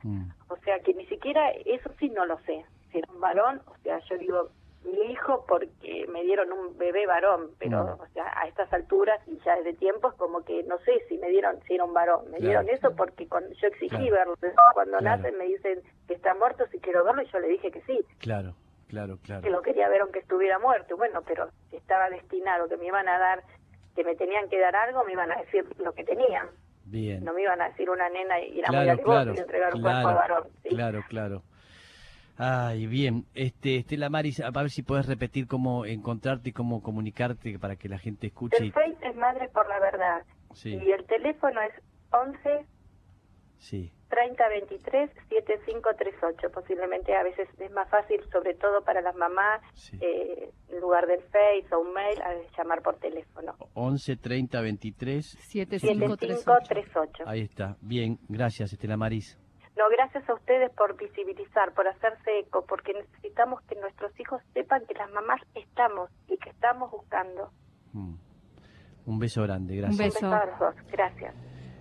Mm. 0.03 0.29
O 0.49 0.57
sea, 0.57 0.79
que 0.79 0.93
ni 0.93 1.05
siquiera, 1.07 1.49
eso 1.51 1.89
sí 1.99 2.09
no 2.09 2.25
lo 2.25 2.37
sé, 2.41 2.65
si 2.91 2.99
era 2.99 3.11
un 3.11 3.19
varón, 3.19 3.61
o 3.67 3.75
sea, 3.83 3.99
yo 4.09 4.17
digo 4.17 4.49
mi 4.85 5.11
hijo 5.11 5.45
porque 5.47 6.05
me 6.09 6.23
dieron 6.23 6.51
un 6.51 6.77
bebé 6.77 7.05
varón, 7.05 7.51
pero, 7.59 7.83
Mm. 7.83 8.01
o 8.01 8.07
sea, 8.13 8.25
a 8.39 8.47
estas 8.47 8.71
alturas 8.73 9.19
y 9.27 9.37
ya 9.43 9.55
desde 9.57 9.73
tiempo 9.73 10.09
es 10.09 10.15
como 10.15 10.43
que 10.45 10.63
no 10.63 10.77
sé 10.79 10.93
si 11.09 11.17
me 11.17 11.29
dieron, 11.29 11.59
si 11.67 11.75
era 11.75 11.83
un 11.85 11.93
varón, 11.93 12.25
me 12.31 12.37
Claro. 12.37 12.61
dieron 12.63 12.69
eso 12.69 12.95
porque 12.95 13.27
cuando 13.27 13.53
yo 13.55 13.67
exigí 13.67 14.09
Claro. 14.09 14.35
verlo, 14.41 14.53
cuando 14.73 15.01
nacen 15.01 15.37
me 15.37 15.45
dicen 15.45 15.81
que 16.07 16.13
está 16.13 16.33
muerto, 16.35 16.65
si 16.71 16.79
quiero 16.79 17.03
verlo, 17.03 17.21
y 17.23 17.27
yo 17.27 17.39
le 17.39 17.47
dije 17.47 17.71
que 17.71 17.81
sí, 17.81 17.99
Claro. 18.19 18.55
Claro. 18.87 19.17
que 19.17 19.23
Claro. 19.23 19.49
lo 19.49 19.61
quería 19.61 19.89
ver 19.89 20.01
aunque 20.01 20.19
estuviera 20.19 20.59
muerto. 20.59 20.95
Bueno, 20.95 21.21
pero 21.27 21.49
si 21.71 21.75
estaba 21.77 22.09
destinado 22.09 22.67
que 22.69 22.77
me 22.77 22.85
iban 22.85 23.09
a 23.09 23.17
dar, 23.17 23.43
que 23.95 24.03
me 24.03 24.15
tenían 24.15 24.47
que 24.49 24.59
dar 24.59 24.75
algo, 24.75 25.03
me 25.03 25.13
iban 25.13 25.31
a 25.31 25.37
decir 25.37 25.65
lo 25.79 25.91
que 25.93 26.03
tenían. 26.03 26.47
Bien. 26.85 27.23
No 27.25 27.33
me 27.33 27.41
iban 27.41 27.59
a 27.61 27.69
decir 27.69 27.89
una 27.89 28.07
nena 28.09 28.39
y 28.39 28.51
muy 28.53 28.61
Claro, 28.61 29.01
claro, 29.03 29.33
y 29.33 29.37
entregar 29.39 29.73
un 29.73 29.81
cuerpo 29.81 29.97
a 29.97 30.01
claro, 30.13 30.17
varón. 30.35 30.47
¿sí? 30.61 30.69
claro, 30.69 31.03
claro. 31.09 31.41
Ay, 32.37 32.85
bien. 32.87 33.25
Este, 33.33 33.77
Estela 33.77 34.09
Maris, 34.09 34.41
a 34.41 34.51
ver 34.51 34.69
si 34.69 34.83
puedes 34.83 35.07
repetir 35.07 35.47
cómo 35.47 35.85
encontrarte 35.85 36.49
y 36.49 36.53
cómo 36.53 36.81
comunicarte 36.83 37.57
para 37.59 37.75
que 37.77 37.87
la 37.89 37.97
gente 37.97 38.27
escuche. 38.27 38.57
El 38.63 38.73
Face 38.73 38.97
es 39.01 39.15
Madre 39.15 39.47
por 39.49 39.67
la 39.69 39.79
Verdad. 39.79 40.23
Sí, 40.53 40.73
Y 40.75 40.91
el 40.91 41.05
teléfono 41.05 41.61
es 41.61 41.73
11 42.11 42.65
sí. 43.57 43.91
30 44.09 44.47
23 44.49 45.09
7538. 45.29 46.51
Posiblemente 46.51 47.15
a 47.15 47.23
veces 47.23 47.47
es 47.57 47.71
más 47.71 47.89
fácil, 47.89 48.21
sobre 48.31 48.53
todo 48.53 48.83
para 48.83 49.01
las 49.01 49.15
mamás, 49.15 49.61
Sí. 49.73 49.97
eh, 50.01 50.51
en 50.69 50.79
lugar 50.79 51.05
del 51.07 51.21
Face 51.23 51.73
o 51.73 51.79
un 51.79 51.93
mail, 51.93 52.21
a 52.21 52.33
llamar 52.57 52.81
por 52.81 52.97
teléfono. 52.99 53.55
11 53.73 54.15
30 54.17 54.61
23. 54.61 55.25
7538. 55.39 56.37
7538. 56.43 57.23
Ahí 57.27 57.41
está. 57.41 57.77
Bien, 57.81 58.17
gracias, 58.29 58.71
Estela 58.73 58.95
Maris. 58.97 59.37
Gracias 59.89 60.27
a 60.29 60.33
ustedes 60.33 60.71
por 60.71 60.97
visibilizar, 60.97 61.73
por 61.73 61.87
hacerse 61.87 62.39
eco, 62.39 62.65
porque 62.65 62.93
necesitamos 62.93 63.61
que 63.63 63.75
nuestros 63.75 64.17
hijos 64.19 64.41
sepan 64.53 64.85
que 64.87 64.93
las 64.93 65.11
mamás 65.11 65.41
estamos 65.53 66.09
y 66.27 66.37
que 66.37 66.49
estamos 66.49 66.91
buscando. 66.91 67.51
Mm. 67.93 68.15
Un 69.05 69.19
beso 69.19 69.43
grande, 69.43 69.75
gracias. 69.75 69.99
Un 69.99 70.05
beso. 70.05 70.25
Un 70.25 70.31
beso 70.31 70.43
a 70.43 70.45
los 70.45 70.59
dos. 70.59 70.75
Gracias. 70.91 71.35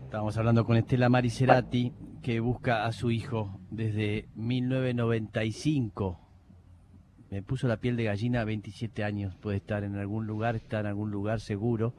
Estábamos 0.05 0.37
hablando 0.37 0.64
con 0.64 0.77
Estela 0.77 1.09
Maricerati, 1.09 1.93
que 2.23 2.40
busca 2.40 2.85
a 2.85 2.93
su 2.93 3.11
hijo 3.11 3.59
desde 3.71 4.29
1995. 4.35 6.21
Me 7.31 7.43
puso 7.43 7.67
la 7.67 7.79
piel 7.79 7.97
de 7.97 8.05
gallina, 8.05 8.45
27 8.45 9.03
años, 9.03 9.35
puede 9.37 9.57
estar 9.57 9.83
en 9.83 9.97
algún 9.97 10.27
lugar, 10.27 10.55
está 10.57 10.81
en 10.81 10.87
algún 10.87 11.11
lugar 11.11 11.40
seguro. 11.40 11.95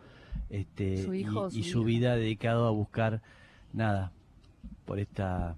Este, 0.50 0.98
Su 0.98 1.13
hijo 1.13 1.48
y, 1.48 1.52
su 1.52 1.60
y 1.60 1.63
su 1.63 1.84
vida 1.84 2.15
dedicado 2.15 2.68
a 2.68 2.72
buscar 2.72 3.22
nada 3.74 4.12
por 4.86 5.00
esta 5.00 5.58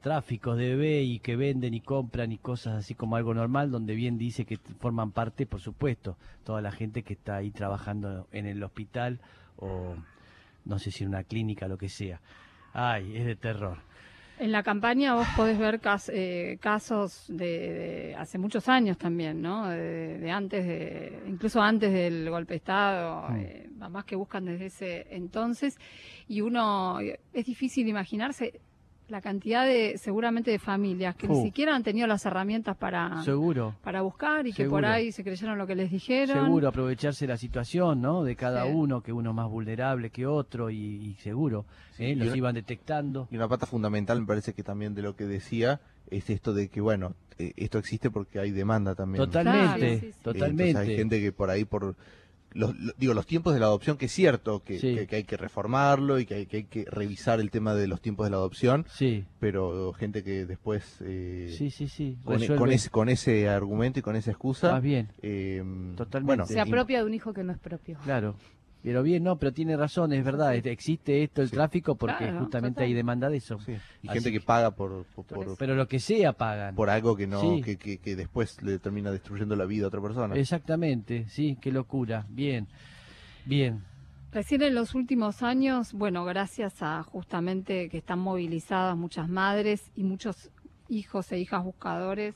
tráficos 0.00 0.56
de 0.56 0.70
bebé 0.70 1.02
y 1.02 1.18
que 1.18 1.36
venden 1.36 1.74
y 1.74 1.80
compran 1.80 2.32
y 2.32 2.38
cosas 2.38 2.74
así 2.78 2.94
como 2.94 3.16
algo 3.16 3.34
normal, 3.34 3.70
donde 3.70 3.94
bien 3.94 4.18
dice 4.18 4.44
que 4.44 4.56
forman 4.78 5.12
parte, 5.12 5.46
por 5.46 5.60
supuesto, 5.60 6.16
toda 6.44 6.60
la 6.60 6.72
gente 6.72 7.02
que 7.02 7.12
está 7.14 7.36
ahí 7.36 7.50
trabajando 7.50 8.26
en 8.32 8.46
el 8.46 8.62
hospital 8.62 9.20
o 9.56 9.94
no 10.64 10.78
sé 10.78 10.90
si 10.90 11.04
en 11.04 11.08
una 11.10 11.24
clínica, 11.24 11.68
lo 11.68 11.78
que 11.78 11.88
sea. 11.88 12.20
Ay, 12.72 13.16
es 13.16 13.26
de 13.26 13.36
terror. 13.36 13.78
En 14.38 14.52
la 14.52 14.62
campaña 14.62 15.14
vos 15.14 15.26
podés 15.36 15.58
ver 15.58 15.80
cas- 15.80 16.10
eh, 16.10 16.56
casos 16.62 17.26
de, 17.28 17.36
de 17.36 18.14
hace 18.16 18.38
muchos 18.38 18.70
años 18.70 18.96
también, 18.96 19.42
¿no? 19.42 19.68
De, 19.68 20.16
de 20.18 20.30
antes, 20.30 20.66
de, 20.66 21.22
incluso 21.28 21.60
antes 21.60 21.92
del 21.92 22.30
golpe 22.30 22.54
de 22.54 22.56
Estado, 22.56 23.28
Mm. 23.28 23.36
eh, 23.36 23.68
mamás 23.76 24.06
que 24.06 24.16
buscan 24.16 24.46
desde 24.46 24.66
ese 24.66 25.06
entonces 25.14 25.78
y 26.26 26.40
uno 26.40 27.00
es 27.00 27.44
difícil 27.44 27.86
imaginarse 27.86 28.60
la 29.10 29.20
cantidad 29.20 29.64
de 29.66 29.98
seguramente 29.98 30.50
de 30.50 30.58
familias 30.58 31.14
que 31.16 31.26
ni 31.28 31.42
siquiera 31.42 31.74
han 31.74 31.82
tenido 31.82 32.06
las 32.06 32.24
herramientas 32.26 32.76
para 32.76 33.22
Seguro. 33.24 33.74
para 33.82 34.02
buscar 34.02 34.46
y 34.46 34.52
que 34.52 34.66
por 34.66 34.84
ahí 34.84 35.12
se 35.12 35.24
creyeron 35.24 35.58
lo 35.58 35.66
que 35.66 35.74
les 35.74 35.90
dijeron. 35.90 36.44
Seguro, 36.44 36.68
aprovecharse 36.68 37.26
la 37.26 37.36
situación, 37.36 38.00
¿no? 38.00 38.22
De 38.22 38.36
cada 38.36 38.64
Sí. 38.64 38.70
uno, 38.72 39.02
que 39.02 39.12
uno 39.12 39.30
es 39.30 39.36
más 39.36 39.48
vulnerable 39.48 40.10
que 40.10 40.26
otro 40.26 40.70
y, 40.70 40.76
y 40.76 41.14
seguro, 41.20 41.64
Sí, 41.96 42.04
¿eh? 42.04 42.10
y 42.10 42.14
los 42.14 42.28
una- 42.28 42.36
iban 42.36 42.54
detectando. 42.54 43.28
Y 43.30 43.36
una 43.36 43.48
pata 43.48 43.66
fundamental, 43.66 44.20
me 44.20 44.26
parece 44.26 44.52
que 44.54 44.62
también 44.62 44.94
de 44.94 45.02
lo 45.02 45.16
que 45.16 45.24
decía, 45.26 45.80
es 46.10 46.30
esto 46.30 46.52
de 46.54 46.68
que, 46.68 46.80
bueno, 46.80 47.14
eh, 47.38 47.52
esto 47.56 47.78
existe 47.78 48.10
porque 48.10 48.38
hay 48.38 48.50
demanda 48.50 48.94
también. 48.94 49.24
Totalmente, 49.24 49.78
Claro, 49.78 50.00
sí, 50.00 50.12
sí. 50.12 50.18
totalmente. 50.22 50.68
Entonces 50.70 50.88
hay 50.90 50.96
gente 50.96 51.20
que 51.20 51.32
por 51.32 51.50
ahí, 51.50 51.64
por 51.64 51.94
los, 52.52 52.76
lo- 52.78 52.92
digo, 52.98 53.14
los 53.14 53.26
tiempos 53.26 53.54
de 53.54 53.60
la 53.60 53.66
adopción, 53.66 53.96
que 53.96 54.06
es 54.06 54.12
cierto 54.12 54.62
que, 54.64 54.78
Sí. 54.78 54.94
que- 54.94 55.06
que 55.06 55.16
hay 55.16 55.24
que 55.24 55.36
reformarlo 55.36 56.18
y 56.18 56.26
que 56.26 56.34
hay, 56.34 56.46
que 56.46 56.56
hay 56.58 56.64
que 56.64 56.84
revisar 56.84 57.40
el 57.40 57.50
tema 57.50 57.74
de 57.74 57.86
los 57.86 58.00
tiempos 58.00 58.26
de 58.26 58.30
la 58.30 58.36
adopción, 58.38 58.86
Sí, 58.90 59.24
pero 59.38 59.92
gente 59.92 60.22
que 60.24 60.46
después, 60.46 60.96
eh, 61.02 61.54
sí, 61.56 61.70
sí, 61.70 61.88
sí. 61.88 62.18
con, 62.24 62.44
con 62.56 62.72
ese, 62.72 62.90
con 62.90 63.08
ese 63.08 63.48
argumento 63.48 63.98
y 64.00 64.02
con 64.02 64.16
esa 64.16 64.30
excusa, 64.30 64.72
más 64.72 64.82
bien, 64.82 65.08
eh, 65.22 65.62
Totalmente. 65.96 66.26
bueno, 66.26 66.46
Se 66.46 66.58
apropia 66.60 66.98
de 66.98 67.04
un 67.04 67.14
hijo 67.14 67.32
que 67.32 67.44
no 67.44 67.52
es 67.52 67.58
propio. 67.58 67.98
claro. 68.04 68.34
Pero 68.82 69.02
bien, 69.02 69.22
no, 69.22 69.36
pero 69.36 69.52
tiene 69.52 69.76
razón, 69.76 70.12
es 70.14 70.24
verdad, 70.24 70.54
es- 70.54 70.64
existe 70.64 71.22
esto, 71.22 71.42
el 71.42 71.48
Sí. 71.48 71.54
tráfico, 71.54 71.96
porque 71.96 72.16
Claro, 72.24 72.40
justamente 72.40 72.76
total. 72.76 72.84
hay 72.88 72.94
demanda 72.94 73.28
de 73.28 73.36
eso. 73.36 73.58
sí, 73.60 73.72
y 74.02 74.08
Así 74.08 74.16
gente 74.18 74.32
que 74.32 74.40
que- 74.40 74.46
paga 74.46 74.70
por, 74.70 75.04
por, 75.14 75.24
por- 75.26 75.56
Pero 75.58 75.74
lo 75.74 75.86
que 75.86 76.00
sea 76.00 76.32
pagan. 76.32 76.74
por 76.74 76.88
algo 76.88 77.14
que 77.14 77.26
no 77.26 77.40
Sí. 77.40 77.62
que, 77.62 77.76
que, 77.76 77.98
que 77.98 78.16
después 78.16 78.62
le 78.62 78.78
termina 78.78 79.10
destruyendo 79.10 79.54
la 79.54 79.66
vida 79.66 79.84
a 79.84 79.88
otra 79.88 80.00
persona. 80.00 80.34
Exactamente, 80.34 81.26
sí, 81.28 81.58
qué 81.60 81.70
locura. 81.72 82.24
Bien, 82.30 82.66
bien. 83.44 83.82
Recién 84.32 84.62
en 84.62 84.74
los 84.76 84.94
últimos 84.94 85.42
años, 85.42 85.92
bueno, 85.92 86.24
gracias 86.24 86.82
a 86.82 87.02
justamente 87.02 87.88
que 87.88 87.98
están 87.98 88.20
movilizadas 88.20 88.96
muchas 88.96 89.28
madres 89.28 89.90
y 89.96 90.04
muchos 90.04 90.50
hijos 90.88 91.30
e 91.32 91.38
hijas 91.38 91.64
buscadores, 91.64 92.34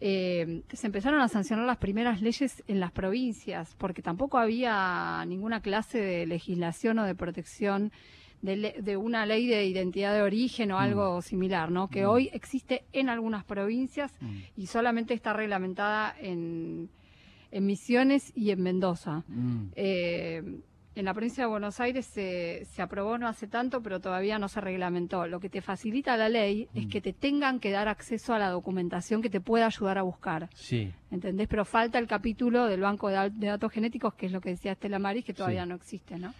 eh, 0.00 0.62
se 0.72 0.86
empezaron 0.86 1.20
a 1.20 1.28
sancionar 1.28 1.66
las 1.66 1.76
primeras 1.76 2.22
leyes 2.22 2.62
en 2.66 2.80
las 2.80 2.90
provincias, 2.92 3.74
porque 3.78 4.00
tampoco 4.02 4.38
había 4.38 5.22
ninguna 5.26 5.60
clase 5.60 5.98
de 6.00 6.26
legislación 6.26 6.98
o 7.00 7.04
de 7.04 7.14
protección 7.14 7.92
de, 8.42 8.56
le- 8.56 8.76
de 8.80 8.96
una 8.96 9.26
ley 9.26 9.46
de 9.46 9.66
identidad 9.66 10.14
de 10.14 10.22
origen 10.22 10.72
o 10.72 10.78
algo 10.78 11.20
similar, 11.20 11.70
¿no? 11.70 11.88
Que 11.88 12.04
Mm. 12.06 12.08
hoy 12.08 12.30
existe 12.32 12.84
en 12.92 13.10
algunas 13.10 13.44
provincias 13.44 14.10
Mm, 14.20 14.38
y 14.56 14.66
solamente 14.66 15.12
está 15.12 15.34
reglamentada 15.34 16.14
en, 16.18 16.88
en 17.50 17.66
Misiones 17.66 18.32
y 18.34 18.50
en 18.52 18.62
Mendoza. 18.62 19.24
mm. 19.28 19.72
Eh, 19.76 20.42
en 20.96 21.04
la 21.04 21.14
provincia 21.14 21.44
de 21.44 21.48
Buenos 21.50 21.78
Aires 21.80 22.04
se, 22.06 22.66
se 22.72 22.82
aprobó 22.82 23.16
no 23.16 23.28
hace 23.28 23.46
tanto, 23.46 23.80
pero 23.82 24.00
todavía 24.00 24.38
no 24.38 24.48
se 24.48 24.60
reglamentó. 24.60 25.26
Lo 25.26 25.38
que 25.40 25.48
te 25.48 25.60
facilita 25.60 26.16
la 26.16 26.28
ley 26.28 26.68
es 26.74 26.86
Mm. 26.86 26.88
que 26.90 27.00
te 27.00 27.12
tengan 27.12 27.60
que 27.60 27.70
dar 27.70 27.86
acceso 27.88 28.34
a 28.34 28.38
la 28.38 28.50
documentación 28.50 29.22
que 29.22 29.30
te 29.30 29.40
pueda 29.40 29.66
ayudar 29.66 29.98
a 29.98 30.02
buscar. 30.02 30.48
Sí, 30.54 30.92
¿Entendés? 31.12 31.48
Pero 31.48 31.64
falta 31.64 31.98
el 31.98 32.06
capítulo 32.06 32.66
del 32.66 32.80
banco 32.80 33.08
de, 33.08 33.14
da- 33.14 33.28
de 33.28 33.46
datos 33.46 33.72
genéticos, 33.72 34.14
que 34.14 34.26
es 34.26 34.32
lo 34.32 34.40
que 34.40 34.50
decía 34.50 34.72
Estela 34.72 34.98
Maris, 34.98 35.24
que 35.24 35.32
todavía 35.34 35.62
Sí. 35.64 35.68
no 35.68 35.74
existe, 35.76 36.18
¿no? 36.18 36.34